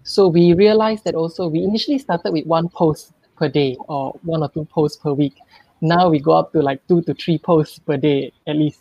[0.03, 4.42] So we realized that also we initially started with one post per day or one
[4.42, 5.34] or two posts per week.
[5.81, 8.81] Now we go up to like two to three posts per day at least,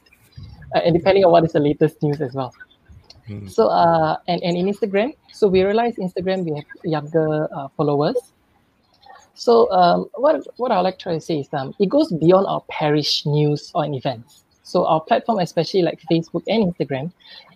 [0.74, 2.54] uh, and depending on what is the latest news as well.
[3.48, 8.16] So uh, and, and in Instagram, so we realize Instagram we have younger uh, followers.
[9.34, 12.62] So um, what what I like to to say is um, it goes beyond our
[12.70, 14.44] parish news or events.
[14.64, 17.12] So our platform, especially like Facebook and Instagram,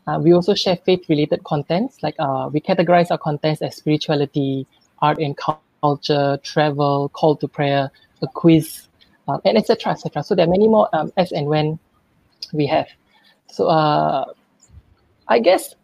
[0.06, 2.04] uh, we also share faith-related contents.
[2.04, 4.68] Like uh, we categorize our contents as spirituality,
[5.02, 8.89] art and culture, travel, call to prayer, a quiz,
[9.30, 9.94] uh, and etc.
[9.94, 10.24] etc.
[10.24, 11.80] So there are many more um, as and when
[12.54, 12.88] we have.
[13.52, 14.26] So uh,
[15.28, 15.76] I guess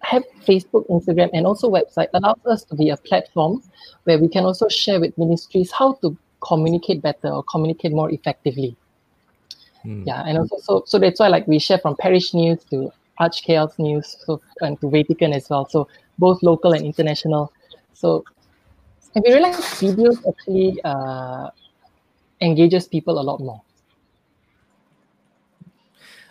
[0.00, 3.62] have Facebook, Instagram, and also website allows us to be a platform
[4.04, 8.76] where we can also share with ministries how to communicate better or communicate more effectively.
[9.82, 10.02] Hmm.
[10.06, 13.42] Yeah, and also so so that's why like we share from parish news to Arch
[13.46, 15.66] ArchKL news, so and to Vatican as well.
[15.68, 17.52] So both local and international.
[17.92, 18.24] So
[19.14, 21.50] and we realize videos actually uh,
[22.40, 23.62] engages people a lot more.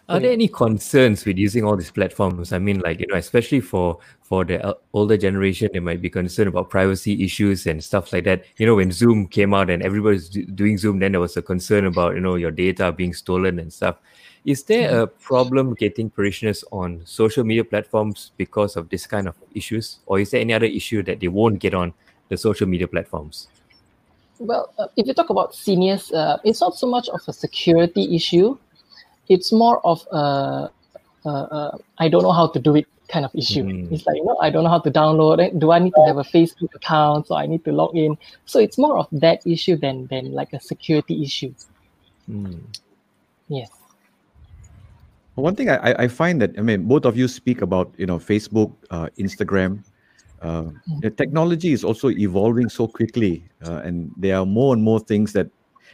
[0.09, 2.51] Are there any concerns with using all these platforms?
[2.51, 6.49] I mean, like you know, especially for for the older generation, they might be concerned
[6.49, 8.43] about privacy issues and stuff like that.
[8.57, 11.41] You know, when Zoom came out and everybody's do- doing Zoom, then there was a
[11.41, 13.95] concern about you know your data being stolen and stuff.
[14.45, 19.35] Is there a problem getting parishioners on social media platforms because of this kind of
[19.55, 21.93] issues, or is there any other issue that they won't get on
[22.27, 23.47] the social media platforms?
[24.43, 28.13] Well, uh, if you talk about seniors, uh, it's not so much of a security
[28.15, 28.57] issue.
[29.29, 30.69] It's more of a,
[31.25, 33.63] a, a I don't know how to do it kind of issue.
[33.91, 35.59] It's like, you know, I don't know how to download it.
[35.59, 37.27] Do I need to have a Facebook account?
[37.27, 38.17] So I need to log in.
[38.45, 41.53] So it's more of that issue than, than like a security issue.
[43.47, 43.69] Yes.
[45.35, 48.05] One thing I, I- I find that I mean both of you speak about you
[48.05, 49.83] know Facebook, uh, Instagram.
[50.43, 50.69] Uh,
[50.99, 55.33] the technology is also evolving so quickly, uh, and there are more and more things
[55.33, 55.47] that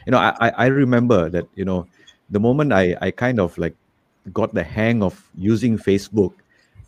[0.06, 0.18] you know.
[0.18, 1.86] I, I remember that you know
[2.30, 3.76] the moment I I kind of like
[4.32, 6.32] got the hang of using Facebook,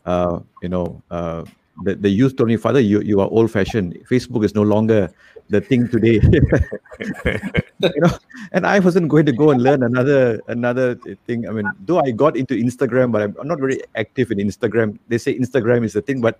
[0.04, 1.44] uh, you know, uh,
[1.84, 3.96] the, the youth told me, Father, you, you are old fashioned.
[4.08, 5.10] Facebook is no longer
[5.48, 6.20] the thing today.
[7.80, 8.10] you know,
[8.52, 10.96] and I wasn't going to go and learn another another
[11.26, 11.48] thing.
[11.48, 14.98] I mean, though I got into Instagram, but I'm not very active in Instagram.
[15.08, 16.38] They say Instagram is the thing, but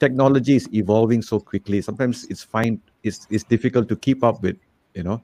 [0.00, 1.80] technology is evolving so quickly.
[1.82, 2.80] Sometimes it's fine.
[3.02, 4.56] It's it's difficult to keep up with.
[4.94, 5.22] You know,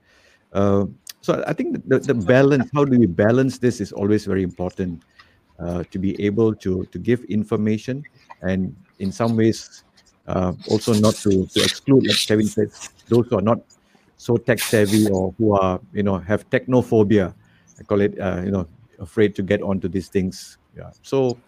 [0.52, 0.86] uh,
[1.20, 2.70] so I think the, the balance.
[2.74, 5.02] How do we balance this is always very important.
[5.60, 8.02] Uh, to be able to to give information
[8.42, 9.84] and in some ways
[10.26, 12.70] uh, also not to, to exclude like Kevin said
[13.08, 13.60] those who are not
[14.16, 17.32] so tech savvy or who are you know have technophobia
[17.78, 18.66] I call it uh, you know
[18.98, 21.38] afraid to get onto these things yeah so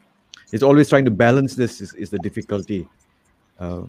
[0.53, 2.89] it's always trying to balance this is, is the difficulty
[3.59, 3.83] uh,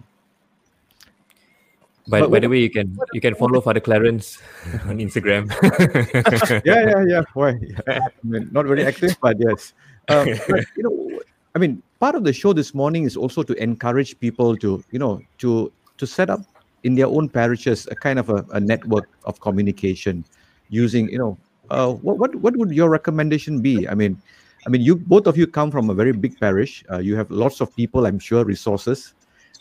[2.08, 4.40] By, But by the way, you can you can follow Father Clarence
[4.88, 5.52] on Instagram.
[6.64, 7.24] yeah, yeah, yeah.
[7.36, 7.60] Why?
[7.84, 9.74] I mean, not very active, but yes.
[10.08, 11.20] Uh, but, you know,
[11.54, 15.00] I mean, part of the show this morning is also to encourage people to, you
[15.00, 15.68] know, to
[16.00, 16.48] to set up
[16.88, 20.24] in their own parishes a kind of a, a network of communication
[20.70, 21.38] using, you know,
[21.72, 23.84] uh, what what what would your recommendation be?
[23.84, 24.16] I mean,
[24.64, 26.88] I mean, you both of you come from a very big parish.
[26.88, 29.12] Uh, you have lots of people, I'm sure, resources.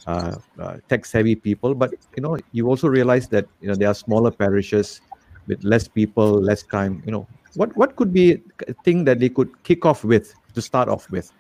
[0.07, 3.89] Uh, uh, tech savvy people, but you know, you also realize that you know there
[3.89, 5.01] are smaller parishes
[5.49, 7.03] with less people, less time.
[7.05, 10.63] You know, what what could be a thing that they could kick off with to
[10.63, 11.33] start off with?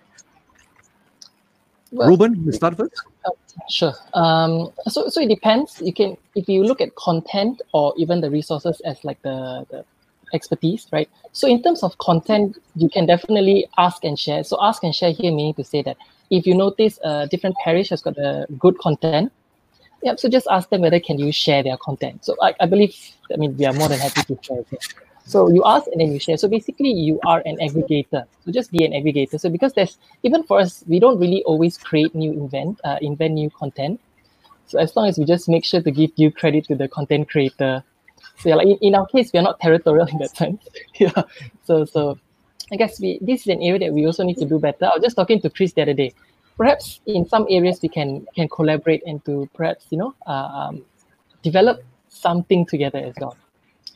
[1.92, 3.04] Well- Ruben, you start first.
[3.68, 3.94] Sure.
[4.14, 5.80] Um, so, so it depends.
[5.80, 9.84] You can, if you look at content or even the resources as like the, the
[10.34, 11.08] expertise, right?
[11.32, 14.44] So, in terms of content, you can definitely ask and share.
[14.44, 15.96] So, ask and share here meaning to say that
[16.30, 19.32] if you notice a different parish has got a good content,
[20.02, 22.24] yeah, so just ask them whether can you share their content.
[22.24, 22.94] So, I, I believe,
[23.32, 24.60] I mean, we are more than happy to share.
[24.70, 24.94] it.
[25.26, 26.36] So you ask and then you share.
[26.36, 28.26] So basically, you are an aggregator.
[28.44, 29.40] So just be an aggregator.
[29.40, 33.34] So because there's even for us, we don't really always create new invent, uh, invent
[33.34, 34.00] new content.
[34.68, 37.28] So as long as we just make sure to give due credit to the content
[37.28, 37.82] creator.
[38.38, 40.64] So yeah, like in, in our case, we are not territorial in that sense.
[40.94, 41.22] yeah.
[41.64, 42.18] So so
[42.72, 44.86] I guess we this is an area that we also need to do better.
[44.86, 46.12] I was just talking to Chris the other day.
[46.56, 50.84] Perhaps in some areas we can can collaborate and to perhaps you know um,
[51.42, 53.36] develop something together as well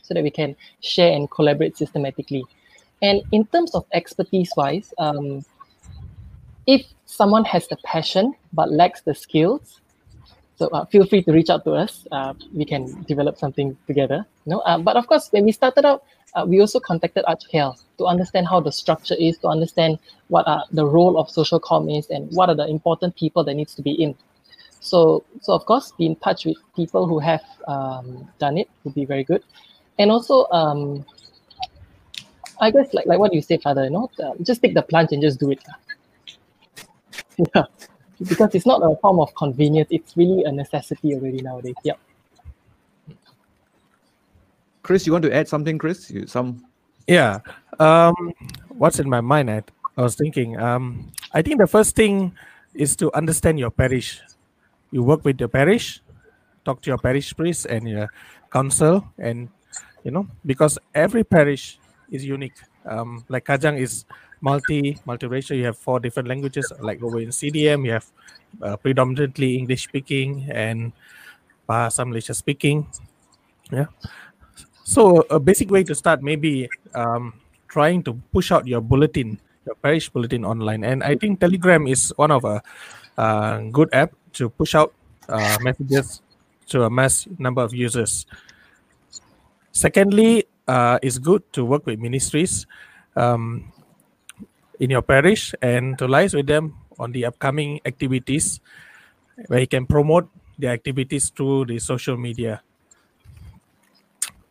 [0.03, 2.45] so that we can share and collaborate systematically.
[3.01, 5.43] And in terms of expertise wise, um,
[6.67, 9.80] if someone has the passion but lacks the skills,
[10.61, 12.05] so uh, feel free to reach out to us.
[12.11, 14.27] Uh, we can develop something together.
[14.45, 16.03] You know, uh, but of course, when we started out,
[16.35, 19.97] uh, we also contacted ArchKL to understand how the structure is, to understand
[20.27, 23.55] what are the role of social com is, and what are the important people that
[23.55, 24.13] needs to be in.
[24.81, 28.93] So, so of course, be in touch with people who have um, done it would
[28.93, 29.43] be very good
[30.01, 31.05] and also um
[32.59, 35.11] i guess like like what you say father you know uh, just take the plunge
[35.11, 35.63] and just do it
[37.55, 37.65] yeah
[38.27, 41.93] because it's not a form of convenience it's really a necessity already nowadays yeah
[44.83, 46.09] Chris, you want to add something, Chris?
[46.09, 46.65] You, some
[47.07, 47.39] Yeah.
[47.79, 48.33] Um,
[48.69, 49.49] what's in my mind?
[49.49, 49.63] I,
[49.97, 50.59] I was thinking.
[50.59, 52.33] Um, I think the first thing
[52.73, 54.21] is to understand your parish.
[54.91, 56.01] You work with your parish,
[56.65, 58.09] talk to your parish priest and your
[58.51, 59.49] council, and
[60.03, 62.57] you know because every parish is unique.
[62.85, 64.05] Um, like Kajang is
[64.41, 65.57] multi multiracial.
[65.57, 66.71] You have four different languages.
[66.81, 68.07] Like over in CDM, you have
[68.61, 70.91] uh, predominantly English speaking and
[71.69, 72.85] Bahasa Malaysia speaking
[73.71, 73.87] Yeah.
[74.83, 77.33] So a basic way to start maybe um,
[77.71, 82.11] trying to push out your bulletin, your parish bulletin online, and I think Telegram is
[82.19, 82.59] one of a
[83.17, 84.93] uh, good app to push out
[85.31, 86.21] uh, messages
[86.75, 88.27] to a mass number of users.
[89.71, 92.67] Secondly, uh, it's good to work with ministries
[93.15, 93.71] um,
[94.81, 98.59] in your parish and to liaise with them on the upcoming activities
[99.47, 100.27] where you can promote
[100.57, 102.61] the activities through the social media.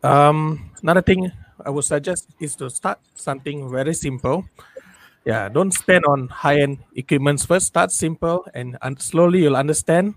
[0.01, 1.31] Um, another thing
[1.63, 4.47] I would suggest is to start something very simple.
[5.25, 7.67] Yeah, don't spend on high-end equipments first.
[7.67, 10.15] Start simple, and, and slowly you'll understand,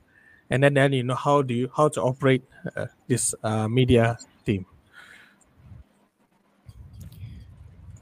[0.48, 2.42] and then then you know how do you how to operate
[2.74, 4.64] uh, this uh, media team.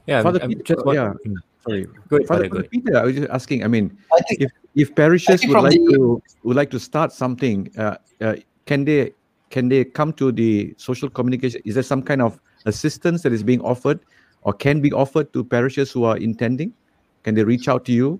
[0.07, 1.33] Yeah, Father I'm Peter, just want- yeah.
[1.63, 1.85] Sorry.
[2.09, 2.71] Go ahead, Father, Father, go ahead.
[2.71, 3.63] Peter, I was just asking.
[3.63, 7.13] I mean, I think if if parishes would like the- to would like to start
[7.13, 8.35] something, uh, uh,
[8.65, 9.13] can they
[9.49, 11.61] can they come to the social communication?
[11.63, 13.99] Is there some kind of assistance that is being offered,
[14.41, 16.73] or can be offered to parishes who are intending?
[17.23, 18.19] Can they reach out to you?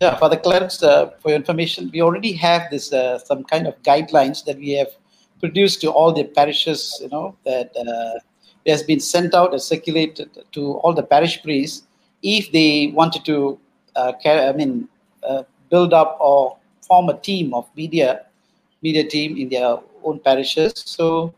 [0.00, 3.74] Yeah, Father Clarence, uh, for your information, we already have this uh, some kind of
[3.82, 4.92] guidelines that we have
[5.40, 6.96] produced to all the parishes.
[7.02, 8.20] You know that uh,
[8.64, 11.82] it has been sent out and circulated to all the parish priests
[12.26, 13.58] if they wanted to,
[13.94, 14.88] uh, I mean,
[15.22, 18.26] uh, build up or form a team of media
[18.82, 20.72] media team in their own parishes.
[20.74, 21.32] So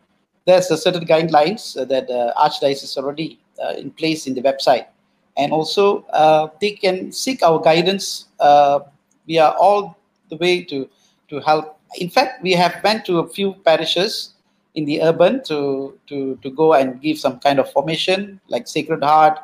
[0.44, 4.86] there's a certain guidelines that uh, Archdiocese already uh, in place in the website
[5.36, 8.26] and also uh, they can seek our guidance.
[9.26, 9.96] We are all
[10.30, 10.88] the way to
[11.28, 11.78] to help.
[11.98, 14.34] In fact, we have went to a few parishes
[14.74, 19.02] in the urban to to to go and give some kind of formation like Sacred
[19.02, 19.38] Heart,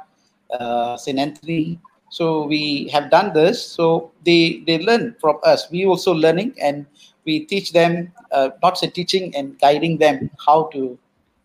[0.51, 1.81] uh, Anthony.
[2.11, 3.65] So we have done this.
[3.65, 5.71] So they they learn from us.
[5.71, 6.87] We also learning and
[7.25, 10.99] we teach them, uh, not say teaching and guiding them how to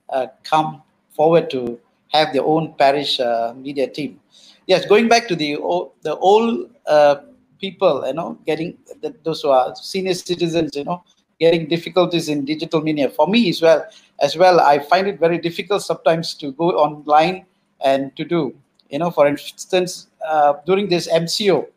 [0.10, 0.82] uh, come
[1.12, 1.80] forward to
[2.10, 4.20] have their own parish uh, media team.
[4.68, 7.16] Yes, going back to the old, the old uh,
[7.60, 11.04] people, you know, getting the, those who are senior citizens, you know,
[11.40, 13.10] getting difficulties in digital media.
[13.10, 13.86] For me as well,
[14.20, 17.46] as well, I find it very difficult sometimes to go online
[17.82, 18.56] and to do.
[18.90, 21.68] You know, for instance, uh, during this MCO,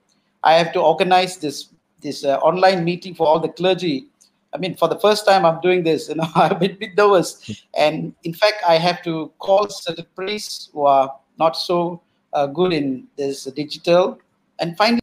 [0.42, 1.68] I have to organize this
[2.00, 4.06] this uh, online meeting for all the clergy.
[4.54, 6.08] I mean, for the first time, I'm doing this.
[6.08, 10.06] You know, I'm a bit, bit nervous, and in fact, I have to call certain
[10.16, 12.02] priests who are not so
[12.32, 14.18] uh, good in this digital,
[14.58, 15.00] and finally.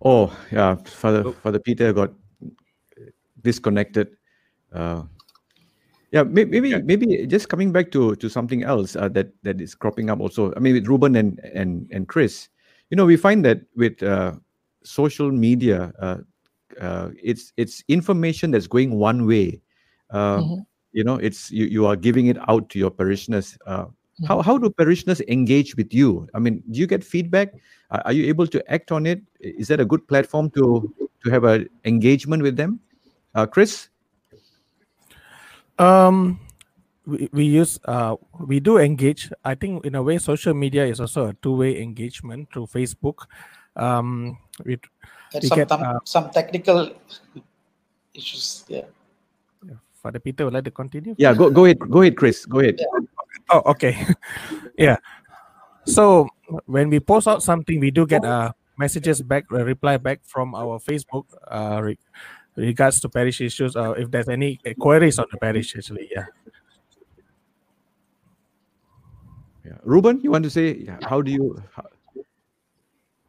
[0.00, 0.76] Oh, yeah.
[0.86, 2.12] Father Father Peter got
[3.42, 4.16] disconnected.
[4.72, 5.02] Uh,
[6.10, 9.74] yeah, may- maybe maybe just coming back to to something else uh, that that is
[9.74, 10.52] cropping up also.
[10.56, 12.48] I mean, with Ruben and and and Chris,
[12.90, 14.32] you know, we find that with uh,
[14.84, 16.18] social media, uh,
[16.80, 19.60] uh, it's it's information that's going one way.
[20.10, 20.64] Uh, Mhm.
[20.92, 23.58] You know, it's you you are giving it out to your parishioners.
[23.68, 23.86] Uh,
[24.26, 26.26] how how do parishioners engage with you?
[26.34, 27.52] I mean, do you get feedback?
[27.92, 29.20] Uh, are you able to act on it?
[29.38, 30.88] Is that a good platform to
[31.22, 32.80] to have a engagement with them?
[33.36, 33.90] Uh, Chris.
[35.78, 36.40] Um,
[37.06, 39.30] we, we use uh we do engage.
[39.44, 43.26] I think in a way, social media is also a two-way engagement through Facebook.
[43.76, 44.78] Um, we
[45.34, 46.92] we some, get some, uh, some technical
[48.12, 48.64] issues.
[48.68, 48.90] Yeah.
[50.02, 51.14] Father Peter would like to continue.
[51.18, 52.46] Yeah, go go ahead, go ahead, Chris.
[52.46, 52.78] Go ahead.
[53.50, 53.98] Oh, okay.
[54.78, 54.96] yeah.
[55.86, 56.28] So
[56.66, 60.54] when we post out something, we do get uh, messages back, a reply back from
[60.54, 61.98] our Facebook uh, re-
[62.58, 63.76] regards to parish issues.
[63.76, 66.26] Uh, if there's any queries on the parish, actually, yeah.
[69.64, 69.78] Yeah.
[69.84, 71.62] Ruben, you want to say how do you?
[71.74, 71.84] How,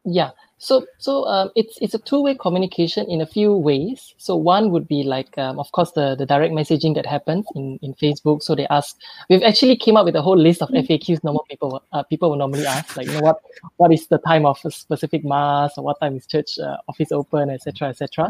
[0.05, 0.31] Yeah.
[0.61, 4.13] So so um, it's it's a two way communication in a few ways.
[4.17, 7.79] So one would be like um, of course the the direct messaging that happens in
[7.81, 8.43] in Facebook.
[8.43, 8.97] So they ask.
[9.29, 12.37] We've actually came up with a whole list of FAQs normal people uh, people will
[12.37, 13.39] normally ask like you know what
[13.77, 17.13] what is the time of a specific mass or what time is church uh, office
[17.13, 18.27] open etc etc.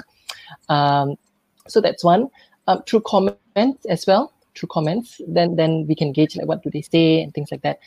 [0.70, 1.16] Um,
[1.68, 2.30] so that's one.
[2.68, 4.34] Um, through comments as well.
[4.56, 7.62] Through comments, then then we can gauge like what do they say and things like
[7.62, 7.80] that.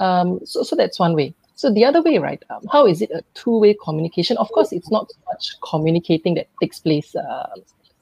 [0.00, 1.34] Um, so so that's one way.
[1.56, 2.42] So the other way, right?
[2.50, 4.36] Um, how is it a two-way communication?
[4.38, 7.46] Of course, it's not so much communicating that takes place uh,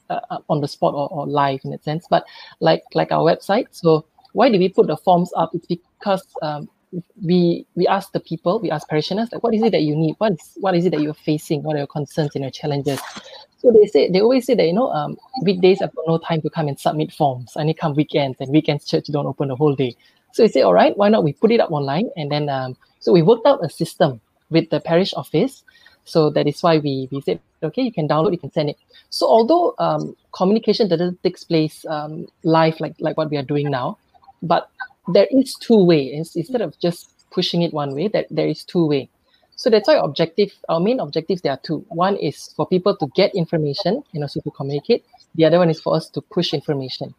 [0.09, 2.25] uh, uh, on the spot or, or live in a sense, but
[2.61, 3.67] like like our website.
[3.71, 5.55] So why do we put the forms up?
[5.55, 6.69] It's because um,
[7.23, 10.15] we we ask the people, we ask parishioners, like what is it that you need?
[10.19, 11.63] What is what is it that you're facing?
[11.63, 13.01] What are your concerns and your challenges?
[13.59, 16.43] So they say they always say that you know um, weekdays I've got no time
[16.43, 17.53] to come and submit forms.
[17.57, 19.95] I need come weekends, and weekends church don't open the whole day.
[20.33, 22.77] So we say, all right, why not we put it up online and then um,
[23.01, 24.21] so we worked out a system
[24.51, 25.63] with the parish office.
[26.05, 28.77] So that is why we we said Okay, you can download, you can send it.
[29.11, 33.71] So although um, communication doesn't take place um, live like like what we are doing
[33.71, 33.99] now,
[34.43, 34.69] but
[35.09, 38.09] there is two ways instead of just pushing it one way.
[38.09, 39.09] That there is two way.
[39.55, 41.85] So that's why objective, our main objectives, there are two.
[41.89, 45.05] One is for people to get information and also to communicate.
[45.37, 47.15] The other one is for us to push information.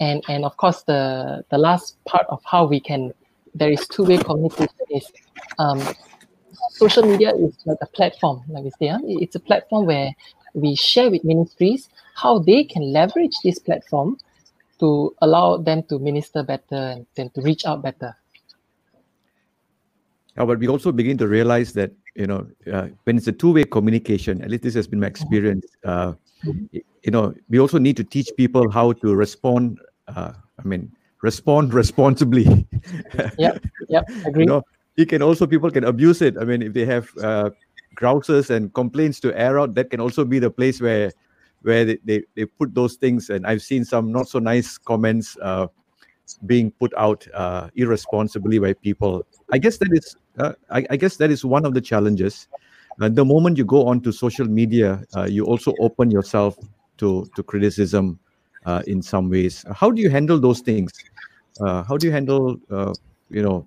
[0.00, 3.12] And and of course the the last part of how we can
[3.54, 5.06] there is two-way communication is
[5.58, 5.80] um,
[6.70, 8.88] social media is like a platform, like we say.
[8.88, 8.98] Huh?
[9.04, 10.12] It's a platform where
[10.54, 14.18] we share with ministries how they can leverage this platform
[14.80, 18.16] to allow them to minister better and then to reach out better.
[20.36, 23.64] Yeah, but we also begin to realize that you know uh, when it's a two-way
[23.64, 25.66] communication, at least this has been my experience.
[25.84, 26.14] Uh,
[26.72, 29.78] you know, we also need to teach people how to respond.
[30.08, 30.92] Uh, I mean,
[31.22, 32.66] respond responsibly.
[33.38, 34.42] yeah, yeah, agree.
[34.42, 34.62] You know,
[34.96, 36.36] it can also people can abuse it.
[36.38, 37.50] I mean, if they have uh,
[37.94, 41.12] grouses and complaints to air out, that can also be the place where
[41.62, 43.30] where they, they, they put those things.
[43.30, 45.68] And I've seen some not so nice comments uh,
[46.46, 49.26] being put out uh, irresponsibly by people.
[49.50, 52.48] I guess that is uh, I, I, guess that is one of the challenges.
[53.00, 56.56] And the moment you go onto social media, uh, you also open yourself
[56.98, 58.18] to to criticism
[58.66, 59.64] uh, in some ways.
[59.74, 60.92] How do you handle those things?
[61.60, 62.56] Uh, how do you handle?
[62.70, 62.94] Uh,
[63.30, 63.66] you know,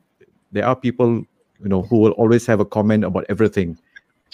[0.52, 1.24] there are people
[1.60, 3.78] you know who will always have a comment about everything.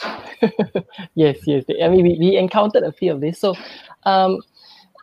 [1.15, 1.63] yes, yes.
[1.81, 3.39] I mean, we, we encountered a few of this.
[3.39, 3.55] So,
[4.03, 4.41] um,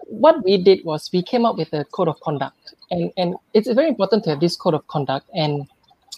[0.06, 3.68] what we did was we came up with a code of conduct, and and it's
[3.72, 5.66] very important to have this code of conduct and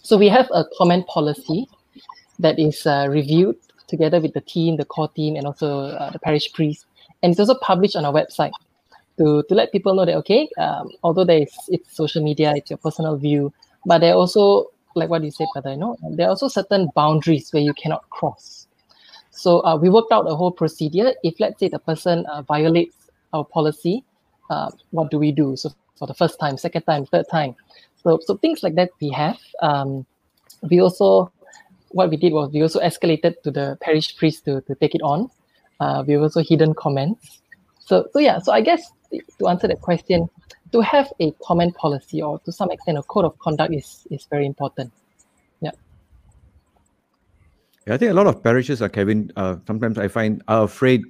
[0.02, 1.68] so we have a comment policy
[2.38, 3.56] that is uh, reviewed
[3.88, 6.86] together with the team, the core team, and also uh, the parish priest.
[7.22, 8.52] And it's also published on our website
[9.18, 12.70] to, to let people know that, okay, um, although there is, it's social media, it's
[12.70, 13.52] your personal view,
[13.84, 16.88] but there are also, like what you said, Brother, you know, there are also certain
[16.94, 18.66] boundaries where you cannot cross.
[19.30, 21.14] So uh, we worked out a whole procedure.
[21.22, 22.96] If let's say the person uh, violates
[23.32, 24.04] our policy,
[24.50, 25.56] uh, what do we do?
[25.56, 27.54] So for the first time, second time, third time,
[28.02, 29.38] so, so things like that we have.
[29.60, 30.04] Um,
[30.68, 31.32] we also,
[31.92, 35.02] what we did was we also escalated to the parish priest to, to take it
[35.02, 35.30] on.
[35.80, 37.40] Uh, we also hidden comments.
[37.80, 38.92] So, so yeah, so I guess
[39.38, 40.28] to answer that question,
[40.72, 44.26] to have a comment policy or to some extent a code of conduct is, is
[44.30, 44.92] very important.
[45.60, 45.70] Yeah.
[47.86, 49.30] yeah I think a lot of parishes are Kevin.
[49.36, 51.02] Uh, sometimes I find are afraid,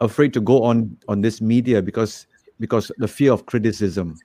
[0.00, 2.26] afraid to go on on this media because
[2.58, 4.16] because the fear of criticism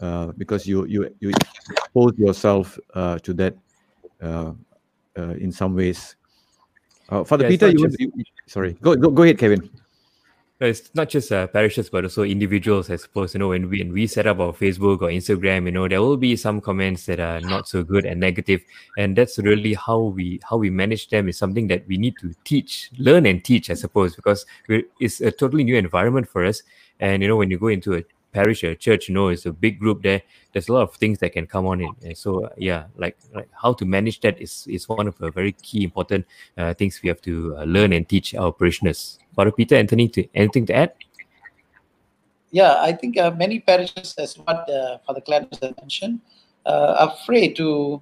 [0.00, 1.30] uh, because you you you
[1.70, 3.54] expose yourself uh, to that
[4.20, 4.52] uh,
[5.18, 6.16] uh in some ways.
[7.08, 8.12] Uh, Father yeah, Peter, you, just, you,
[8.46, 9.68] sorry, go, go go ahead, Kevin.
[10.60, 12.88] It's not just parishes, but also individuals.
[12.88, 15.72] I suppose you know when we when we set up our Facebook or Instagram, you
[15.72, 18.62] know there will be some comments that are not so good and negative,
[18.96, 22.32] and that's really how we how we manage them is something that we need to
[22.44, 24.46] teach, learn and teach, I suppose, because
[25.00, 26.62] it's a totally new environment for us.
[27.00, 29.52] And you know when you go into a parish or church you know it's a
[29.52, 30.22] big group there.
[30.52, 33.48] There's a lot of things that can come on in and so yeah like, like
[33.52, 36.26] how to manage that is is one of the very key important
[36.56, 39.18] uh, things we have to uh, learn and teach our parishioners.
[39.36, 40.92] Father peter anthony to, anything to add?
[42.50, 46.20] Yeah i think uh, many parishes as what uh, father clarence mentioned
[46.66, 48.00] uh, are afraid to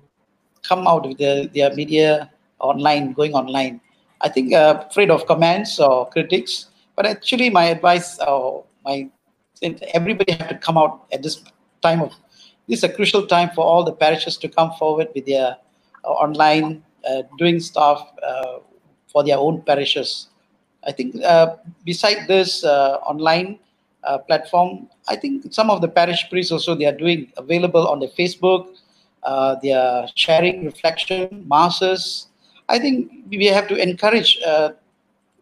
[0.62, 3.80] come out with their, their media online going online.
[4.20, 6.66] I think uh, afraid of comments or critics
[6.96, 9.08] but actually my advice or my
[9.62, 11.42] everybody have to come out at this
[11.82, 12.14] time of
[12.68, 15.56] this is a crucial time for all the parishes to come forward with their
[16.04, 18.58] uh, online uh, doing stuff uh,
[19.08, 20.28] for their own parishes.
[20.86, 23.58] I think uh, beside this uh, online
[24.04, 27.98] uh, platform, I think some of the parish priests also they are doing available on
[27.98, 28.68] the Facebook.
[29.62, 32.28] they are sharing reflection masses.
[32.68, 34.38] I think we have to encourage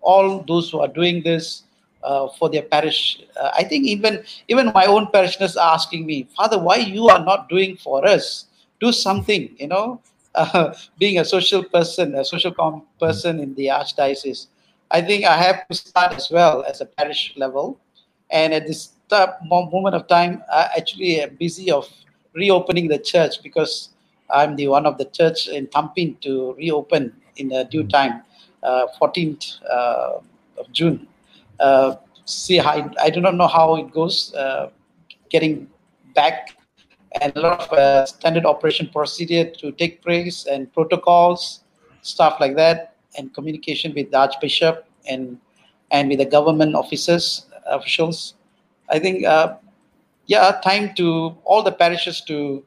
[0.01, 1.64] all those who are doing this
[2.09, 3.21] uh, for their parish.
[3.37, 7.23] Uh, I think even even my own parishioners are asking me, Father, why you are
[7.23, 8.47] not doing for us?
[8.81, 10.01] Do something, you know.
[10.39, 14.47] Uh, being a social person, a social com- person in the archdiocese,
[14.89, 17.81] I think I have to start as well as a parish level.
[18.31, 18.93] And at this
[19.43, 21.89] moment of time, I actually am busy of
[22.35, 23.89] reopening the church because
[24.31, 28.23] I'm the one of the church in Tampin to reopen in due time,
[28.63, 30.21] uh, 14th uh,
[30.61, 31.09] of June
[31.61, 34.71] uh, see how I, I do not know how it goes uh,
[35.31, 35.69] getting
[36.15, 36.57] back
[37.21, 41.65] and a lot of uh, standard operation procedure to take place and protocols
[42.03, 45.39] stuff like that and communication with the archbishop and
[45.91, 48.35] and with the government officers officials
[48.91, 49.57] i think uh,
[50.27, 52.63] yeah time to all the parishes to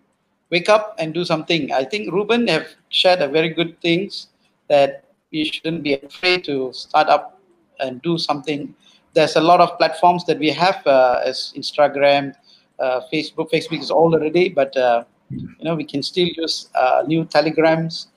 [0.50, 4.28] wake up and do something i think ruben have shared a very good things
[4.68, 7.40] that we shouldn't be afraid to start up
[7.80, 8.74] and do something.
[9.14, 12.34] There's a lot of platforms that we have uh, as Instagram,
[12.80, 13.52] uh, Facebook.
[13.52, 16.70] Facebook is old already, but uh, you know we can still use
[17.08, 18.08] new telegrams,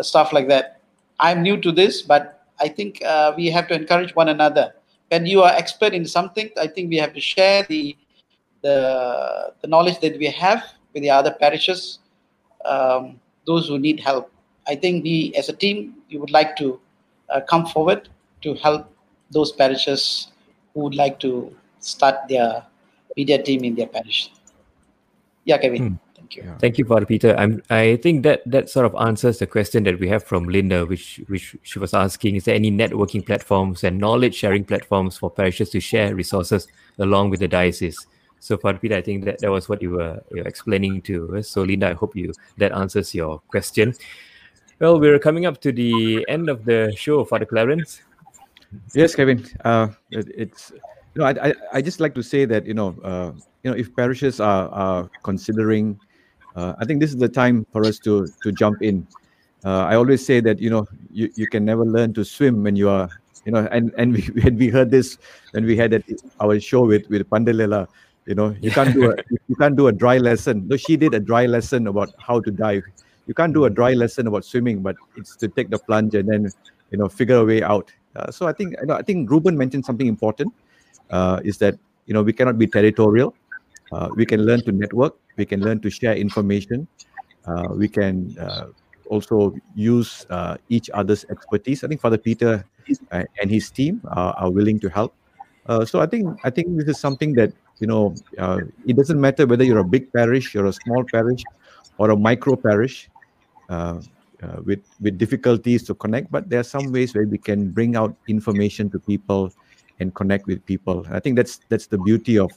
[0.00, 0.80] stuff like that.
[1.18, 3.02] I'm new to this, but I think
[3.36, 4.74] we have to encourage one another.
[5.08, 7.96] When you are expert in something, I think we have to share the
[8.62, 12.00] the, the knowledge that we have with the other parishes,
[12.64, 14.32] um, those who need help.
[14.66, 16.80] I think we, as a team, we would like to
[17.30, 18.08] uh, come forward
[18.42, 18.90] to help
[19.30, 20.32] those parishes
[20.76, 22.62] who would like to start their
[23.16, 24.30] media team in their parish.
[25.44, 25.88] Yeah, Kevin.
[25.88, 25.94] Hmm.
[26.14, 26.54] Thank you.
[26.58, 27.36] Thank you, Father Peter.
[27.38, 30.84] I'm, I think that that sort of answers the question that we have from Linda,
[30.84, 35.30] which which she was asking: Is there any networking platforms and knowledge sharing platforms for
[35.30, 36.66] parishes to share resources
[36.98, 38.06] along with the diocese?
[38.40, 41.38] So, Father Peter, I think that, that was what you were, you were explaining to
[41.38, 41.48] us.
[41.48, 43.94] So, Linda, I hope you that answers your question.
[44.80, 48.02] Well, we're coming up to the end of the show, Father Clarence.
[48.94, 49.44] Yes, Kevin.
[49.64, 50.72] Uh, it, it's
[51.14, 53.76] you know, I, I I just like to say that you know uh, you know
[53.76, 55.98] if parishes are are considering,
[56.54, 59.06] uh, I think this is the time for us to to jump in.
[59.64, 62.76] Uh, I always say that you know you, you can never learn to swim when
[62.76, 63.08] you are
[63.44, 65.18] you know and and we we heard this
[65.52, 66.04] when we had
[66.40, 67.88] our show with with Pandelela,
[68.26, 69.16] you know you can't do a
[69.48, 70.68] you can't do a dry lesson.
[70.68, 72.84] No, she did a dry lesson about how to dive.
[73.26, 76.28] You can't do a dry lesson about swimming, but it's to take the plunge and
[76.28, 76.50] then
[76.90, 77.90] you know figure a way out.
[78.16, 80.52] Uh, so I think you know, I think Ruben mentioned something important.
[81.10, 83.34] Uh, is that you know we cannot be territorial.
[83.92, 85.14] Uh, we can learn to network.
[85.36, 86.88] We can learn to share information.
[87.46, 88.66] Uh, we can uh,
[89.08, 90.26] also use
[90.68, 91.84] each other's expertise.
[91.84, 92.64] I think Father Peter
[93.10, 95.14] and his team are, are willing to help.
[95.84, 98.14] So I think I think this is something that you know
[98.86, 101.42] it doesn't matter whether you're a big parish, you're a small parish,
[101.98, 103.08] or a micro parish.
[104.46, 107.96] Uh, with with difficulties to connect, but there are some ways where we can bring
[107.96, 109.50] out information to people
[109.98, 111.02] and connect with people.
[111.10, 112.52] I think that's that's the beauty of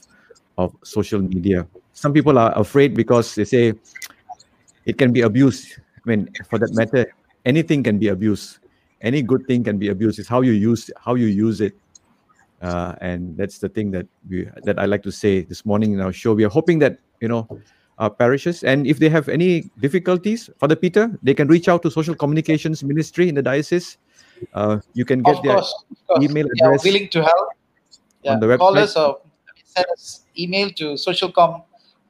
[0.58, 1.66] of social media.
[1.92, 3.74] Some people are afraid because they say
[4.86, 5.80] it can be abused.
[5.96, 7.10] I mean, for that matter,
[7.44, 8.58] anything can be abused.
[9.00, 10.20] Any good thing can be abused.
[10.20, 11.74] It's how you use how you use it.
[12.62, 16.00] Uh, and that's the thing that we that I like to say this morning in
[16.00, 16.34] our show.
[16.34, 17.48] We are hoping that you know
[18.00, 21.90] our parishes, and if they have any difficulties, Father Peter, they can reach out to
[21.90, 23.98] Social Communications Ministry in the diocese.
[24.54, 26.24] Uh, you can get Of their course, course.
[26.24, 27.48] email We are address willing to help.
[28.24, 28.82] Yeah, on the call website.
[28.82, 29.20] us or
[29.64, 31.62] send us email to socialcom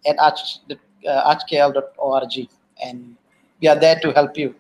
[0.07, 2.49] at arch, uh, archkl.org
[2.83, 3.17] and
[3.61, 4.55] we are there to help you.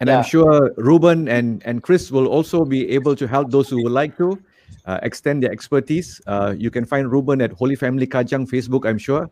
[0.00, 0.18] And Yeah.
[0.18, 3.92] I'm sure Ruben and, and Chris will also be able to help those who would
[3.92, 4.38] like to
[4.86, 6.20] uh, extend their expertise.
[6.26, 9.30] Uh, you can find Ruben at Holy Family Kajang Facebook, I'm sure.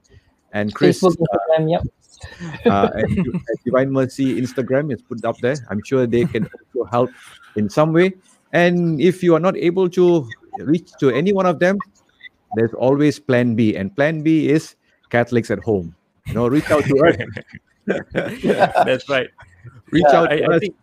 [0.52, 1.82] And Chris Facebook, Instagram, yep.
[2.66, 5.56] uh, at, at Divine Mercy Instagram is put up there.
[5.70, 7.10] I'm sure they can also help
[7.56, 8.12] in some way.
[8.52, 10.28] And if you are not able to
[10.58, 11.78] reach to any one of them,
[12.54, 13.76] there's always Plan B.
[13.76, 14.76] And Plan B is
[15.08, 15.94] Catholics at home.
[16.26, 17.16] You know, reach out to us.
[18.84, 19.28] That's right.
[19.90, 20.60] Reach Yeah, out to I- I us.
[20.60, 20.76] think-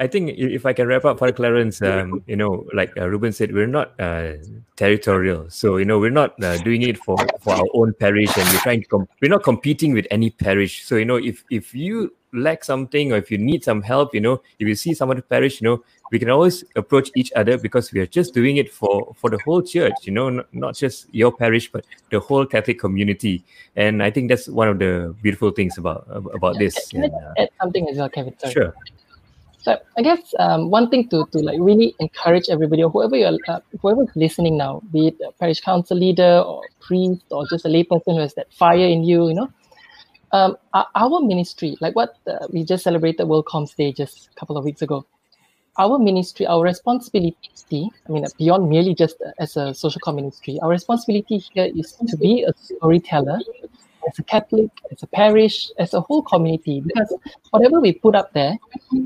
[0.00, 3.32] I think if I can wrap up for Clarence, um, you know, like uh, Ruben
[3.32, 4.32] said, we're not uh,
[4.76, 5.50] territorial.
[5.50, 8.64] So you know, we're not uh, doing it for for our own parish, and we're
[8.64, 10.86] trying to com- we're not competing with any parish.
[10.86, 14.22] So you know, if if you lack something or if you need some help, you
[14.22, 17.58] know, if you see some other parish, you know, we can always approach each other
[17.58, 19.92] because we are just doing it for for the whole church.
[20.04, 23.44] You know, not, not just your parish, but the whole Catholic community.
[23.76, 26.88] And I think that's one of the beautiful things about about this.
[26.88, 28.38] Can I And, uh, add something as well, Kevin?
[28.38, 28.52] Sorry.
[28.54, 28.74] sure.
[29.62, 33.36] So I guess um, one thing to, to like really encourage everybody, or whoever you're,
[33.46, 37.68] uh, whoever's listening now, be it a parish council leader or priest or just a
[37.68, 39.52] layperson who has that fire in you, you know,
[40.32, 44.40] um, our, our ministry, like what uh, we just celebrated World Comms Day just a
[44.40, 45.04] couple of weeks ago.
[45.78, 50.58] Our ministry, our responsibility, I mean, beyond merely just uh, as a social com ministry,
[50.62, 53.40] our responsibility here is to be a storyteller
[54.08, 57.14] as a Catholic, as a parish, as a whole community, because
[57.50, 58.58] whatever we put up there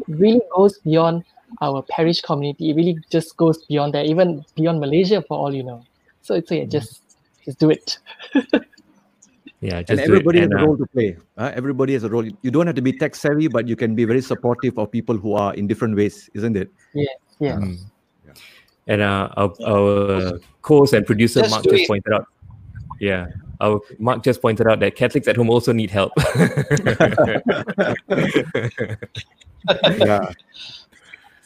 [0.09, 1.25] really goes beyond
[1.63, 2.71] our parish community.
[2.71, 5.85] It really just goes beyond that, even beyond Malaysia, for all you know.
[6.23, 7.03] So it's yeah, just
[7.45, 7.99] just do it.
[9.61, 10.09] Yeah, just and do it.
[10.09, 11.17] everybody has And, a uh, role to play.
[11.39, 12.23] uh, everybody has a role.
[12.27, 15.17] You don't have to be tech savvy, but you can be very supportive of people
[15.17, 16.69] who are in different ways, isn't it?
[16.93, 17.05] Yeah,
[17.41, 17.57] yeah.
[17.57, 17.79] Mm.
[18.89, 21.89] And uh, our, our co-host and producer Just Mark just it.
[21.89, 22.27] pointed out.
[23.01, 23.29] Yeah,
[23.61, 26.13] our Mark just pointed out that Catholics at home also need help.
[29.97, 30.31] Yeah.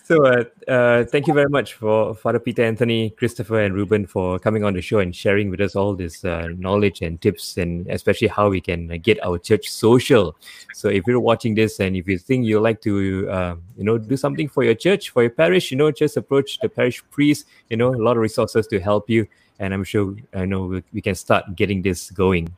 [0.05, 4.41] so uh, uh, thank you very much for Father Peter Anthony, Christopher, and Ruben for
[4.41, 7.87] coming on the show and sharing with us all this uh, knowledge and tips, and
[7.89, 10.37] especially how we can uh, get our church social.
[10.75, 13.99] So if you're watching this and if you think you'd like to, uh, you know,
[13.99, 17.47] do something for your church, for your parish, you know, just approach the parish priest.
[17.71, 19.29] You know, a lot of resources to help you,
[19.59, 22.49] and I'm sure I know we, we can start getting this going.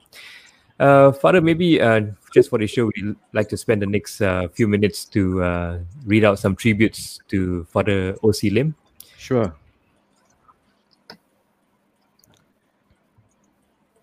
[0.79, 2.01] Uh, Father, maybe uh,
[2.33, 5.79] just for the show, we'd like to spend the next uh, few minutes to uh,
[6.07, 8.49] read out some tributes to Father O.C.
[8.49, 8.75] Lim.
[9.19, 9.55] Sure.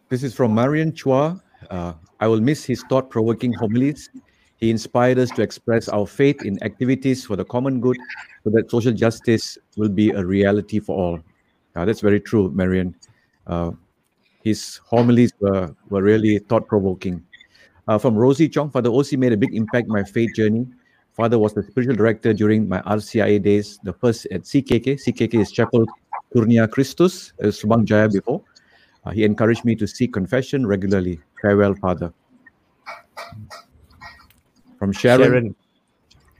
[0.09, 1.41] This is from Marian Chua.
[1.69, 4.09] Uh, I will miss his thought provoking homilies.
[4.57, 7.97] He inspired us to express our faith in activities for the common good
[8.43, 11.19] so that social justice will be a reality for all.
[11.78, 12.95] Uh, that's very true, Marian.
[13.45, 13.71] Uh,
[14.43, 17.23] his homilies were, were really thought provoking.
[17.88, 20.65] Uh, from Rosie Chong, Father OC made a big impact my faith journey.
[21.13, 24.97] Father was the spiritual director during my RCIA days, the first at CKK.
[25.05, 25.86] CKK is Chapel
[26.34, 28.41] Kurnia Christus, uh, Subang Jaya before.
[29.05, 31.19] Uh, he encouraged me to seek confession regularly.
[31.41, 32.11] Farewell, Father.
[34.80, 35.23] From Sharon.
[35.23, 35.55] Sharon.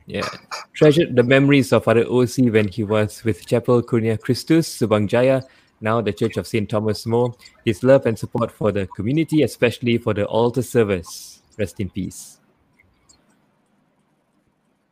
[0.07, 0.27] Yeah.
[0.73, 5.43] Treasured the memories of Father OC when he was with Chapel Kurnia Christus, Subang Jaya,
[5.81, 6.67] now the Church of St.
[6.69, 7.35] Thomas More.
[7.65, 11.41] His love and support for the community, especially for the altar service.
[11.59, 12.39] Rest in peace.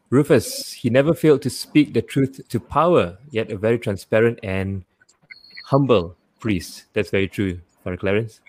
[0.10, 4.84] Rufus, he never failed to speak the truth to power, yet a very transparent and
[5.66, 6.86] humble priest.
[6.94, 8.40] That's very true, Father Clarence.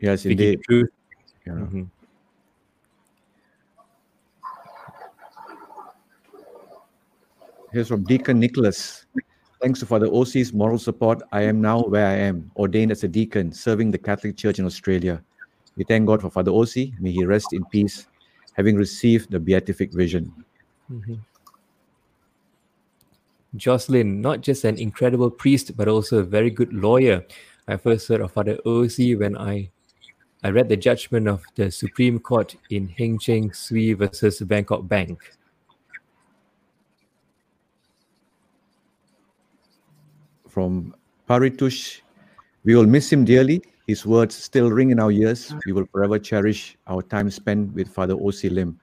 [0.00, 0.58] Yes, Speaking indeed.
[0.58, 0.90] the truth.
[1.46, 1.52] Yeah.
[1.54, 1.88] Mhm.
[7.74, 9.04] Here's from Deacon Nicholas.
[9.60, 13.08] Thanks to Father OC's moral support, I am now where I am, ordained as a
[13.08, 15.20] deacon, serving the Catholic Church in Australia.
[15.74, 16.92] We thank God for Father OC.
[17.00, 18.06] May he rest in peace,
[18.52, 20.32] having received the beatific vision.
[20.88, 21.18] Mhm.
[23.56, 27.26] Jocelyn, not just an incredible priest, but also a very good lawyer.
[27.66, 29.16] I first heard of Father O.C.
[29.16, 29.70] when I
[30.44, 35.18] I read the judgment of the Supreme Court in Heng Cheng Sui versus Bangkok Bank.
[40.54, 40.94] From
[41.28, 42.00] Paritush,
[42.62, 43.60] we will miss him dearly.
[43.88, 45.52] His words still ring in our ears.
[45.66, 48.48] We will forever cherish our time spent with Father O.C.
[48.50, 48.78] Lim.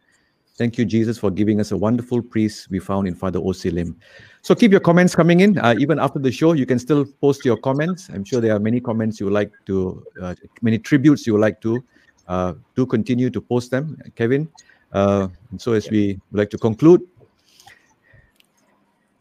[0.58, 3.70] Thank you, Jesus, for giving us a wonderful priest we found in Father O.C.
[3.70, 3.96] Lim.
[4.42, 5.58] So keep your comments coming in.
[5.60, 8.10] Uh, even after the show, you can still post your comments.
[8.10, 11.42] I'm sure there are many comments you would like to, uh, many tributes you would
[11.42, 11.82] like to.
[12.28, 14.50] Uh, do continue to post them, Kevin.
[14.92, 17.02] Uh, and so as we like to conclude,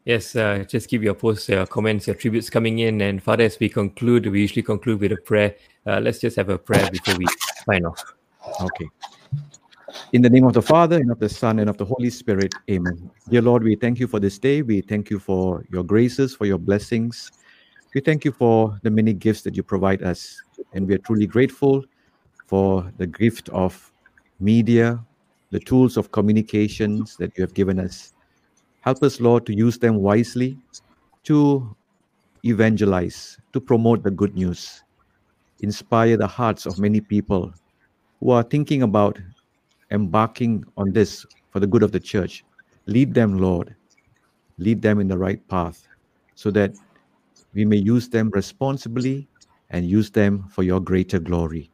[0.05, 3.01] Yes, uh, just keep your posts, your comments, your tributes coming in.
[3.03, 5.55] And Father, as we conclude, we usually conclude with a prayer.
[5.87, 7.27] Uh, let's just have a prayer before we
[7.67, 8.03] sign off.
[8.63, 8.89] Okay.
[10.13, 12.55] In the name of the Father, and of the Son, and of the Holy Spirit,
[12.71, 13.11] amen.
[13.29, 14.63] Dear Lord, we thank you for this day.
[14.63, 17.31] We thank you for your graces, for your blessings.
[17.95, 20.41] We thank you for the many gifts that you provide us.
[20.73, 21.85] And we are truly grateful
[22.47, 23.93] for the gift of
[24.39, 25.05] media,
[25.51, 28.15] the tools of communications that you have given us.
[28.83, 30.59] Help us, Lord, to use them wisely
[31.25, 31.77] to
[32.45, 34.83] evangelize, to promote the good news,
[35.61, 37.53] inspire the hearts of many people
[38.21, 39.19] who are thinking about
[39.91, 42.45] embarking on this for the good of the church.
[42.87, 43.75] Lead them, Lord.
[44.59, 45.87] Lead them in the right path
[46.35, 46.73] so that
[47.55, 49.27] we may use them responsibly
[49.71, 51.71] and use them for your greater glory.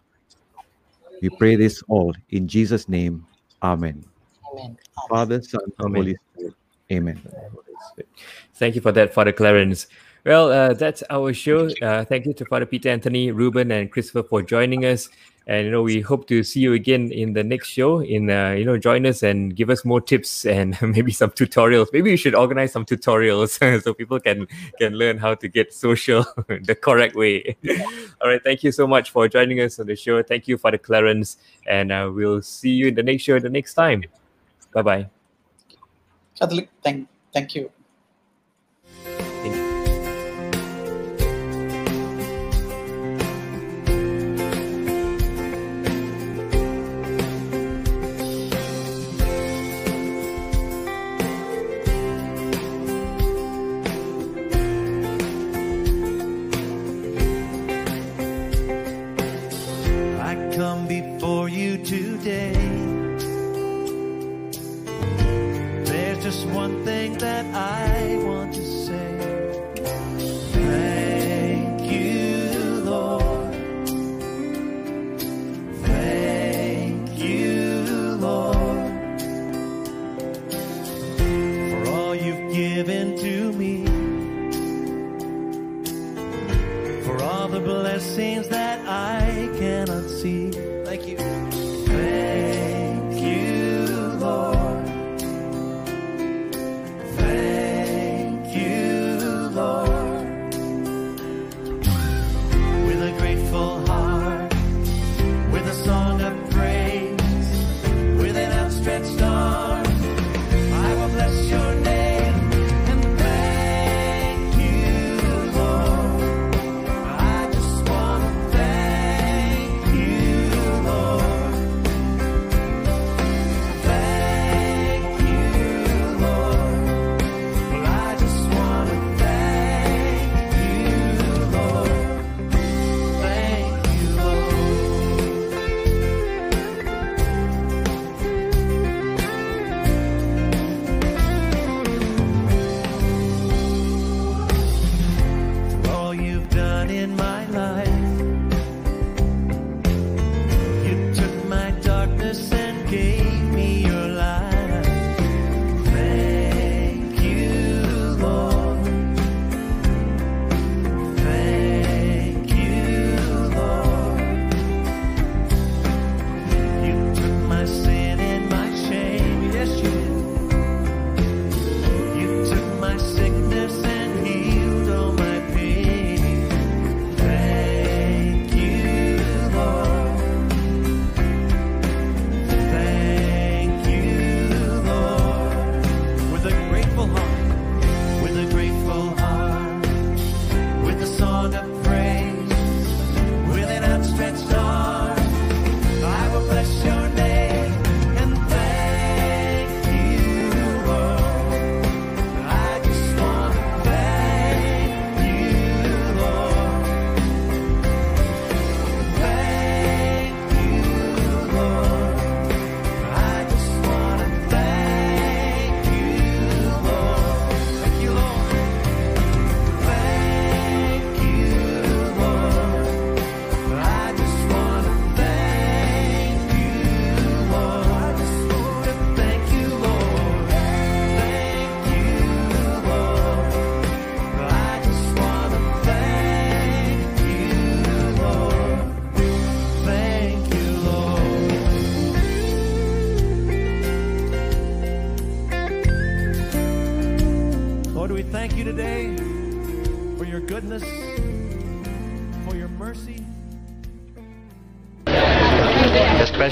[1.22, 3.26] We pray this all in Jesus' name.
[3.62, 4.04] Amen.
[4.52, 4.76] Amen.
[5.08, 6.02] Father, Son, and Amen.
[6.02, 6.54] Holy Spirit.
[6.90, 7.20] Amen.
[8.54, 9.86] Thank you for that, Father Clarence.
[10.24, 11.70] Well, uh, that's our show.
[11.80, 15.08] Uh, thank you to Father Peter Anthony, Ruben, and Christopher for joining us.
[15.46, 18.00] And you know, we hope to see you again in the next show.
[18.00, 21.92] In uh, you know, join us and give us more tips and maybe some tutorials.
[21.92, 24.48] Maybe we should organize some tutorials so people can
[24.80, 27.56] can learn how to get social the correct way.
[28.20, 30.20] All right, thank you so much for joining us on the show.
[30.24, 31.36] Thank you, Father Clarence,
[31.68, 34.02] and uh, we'll see you in the next show the next time.
[34.72, 35.15] Bye bye.
[36.38, 37.70] Catholic, thank, thank you.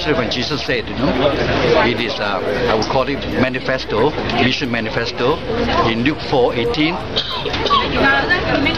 [0.04, 1.32] Especially when Jesus said, you know,
[1.86, 4.10] it is, uh, I would call it manifesto,
[4.42, 5.38] mission manifesto,
[5.88, 6.94] in Luke 4 18.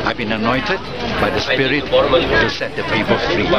[0.06, 0.78] I've been anointed
[1.18, 3.50] by the Spirit to set the people free.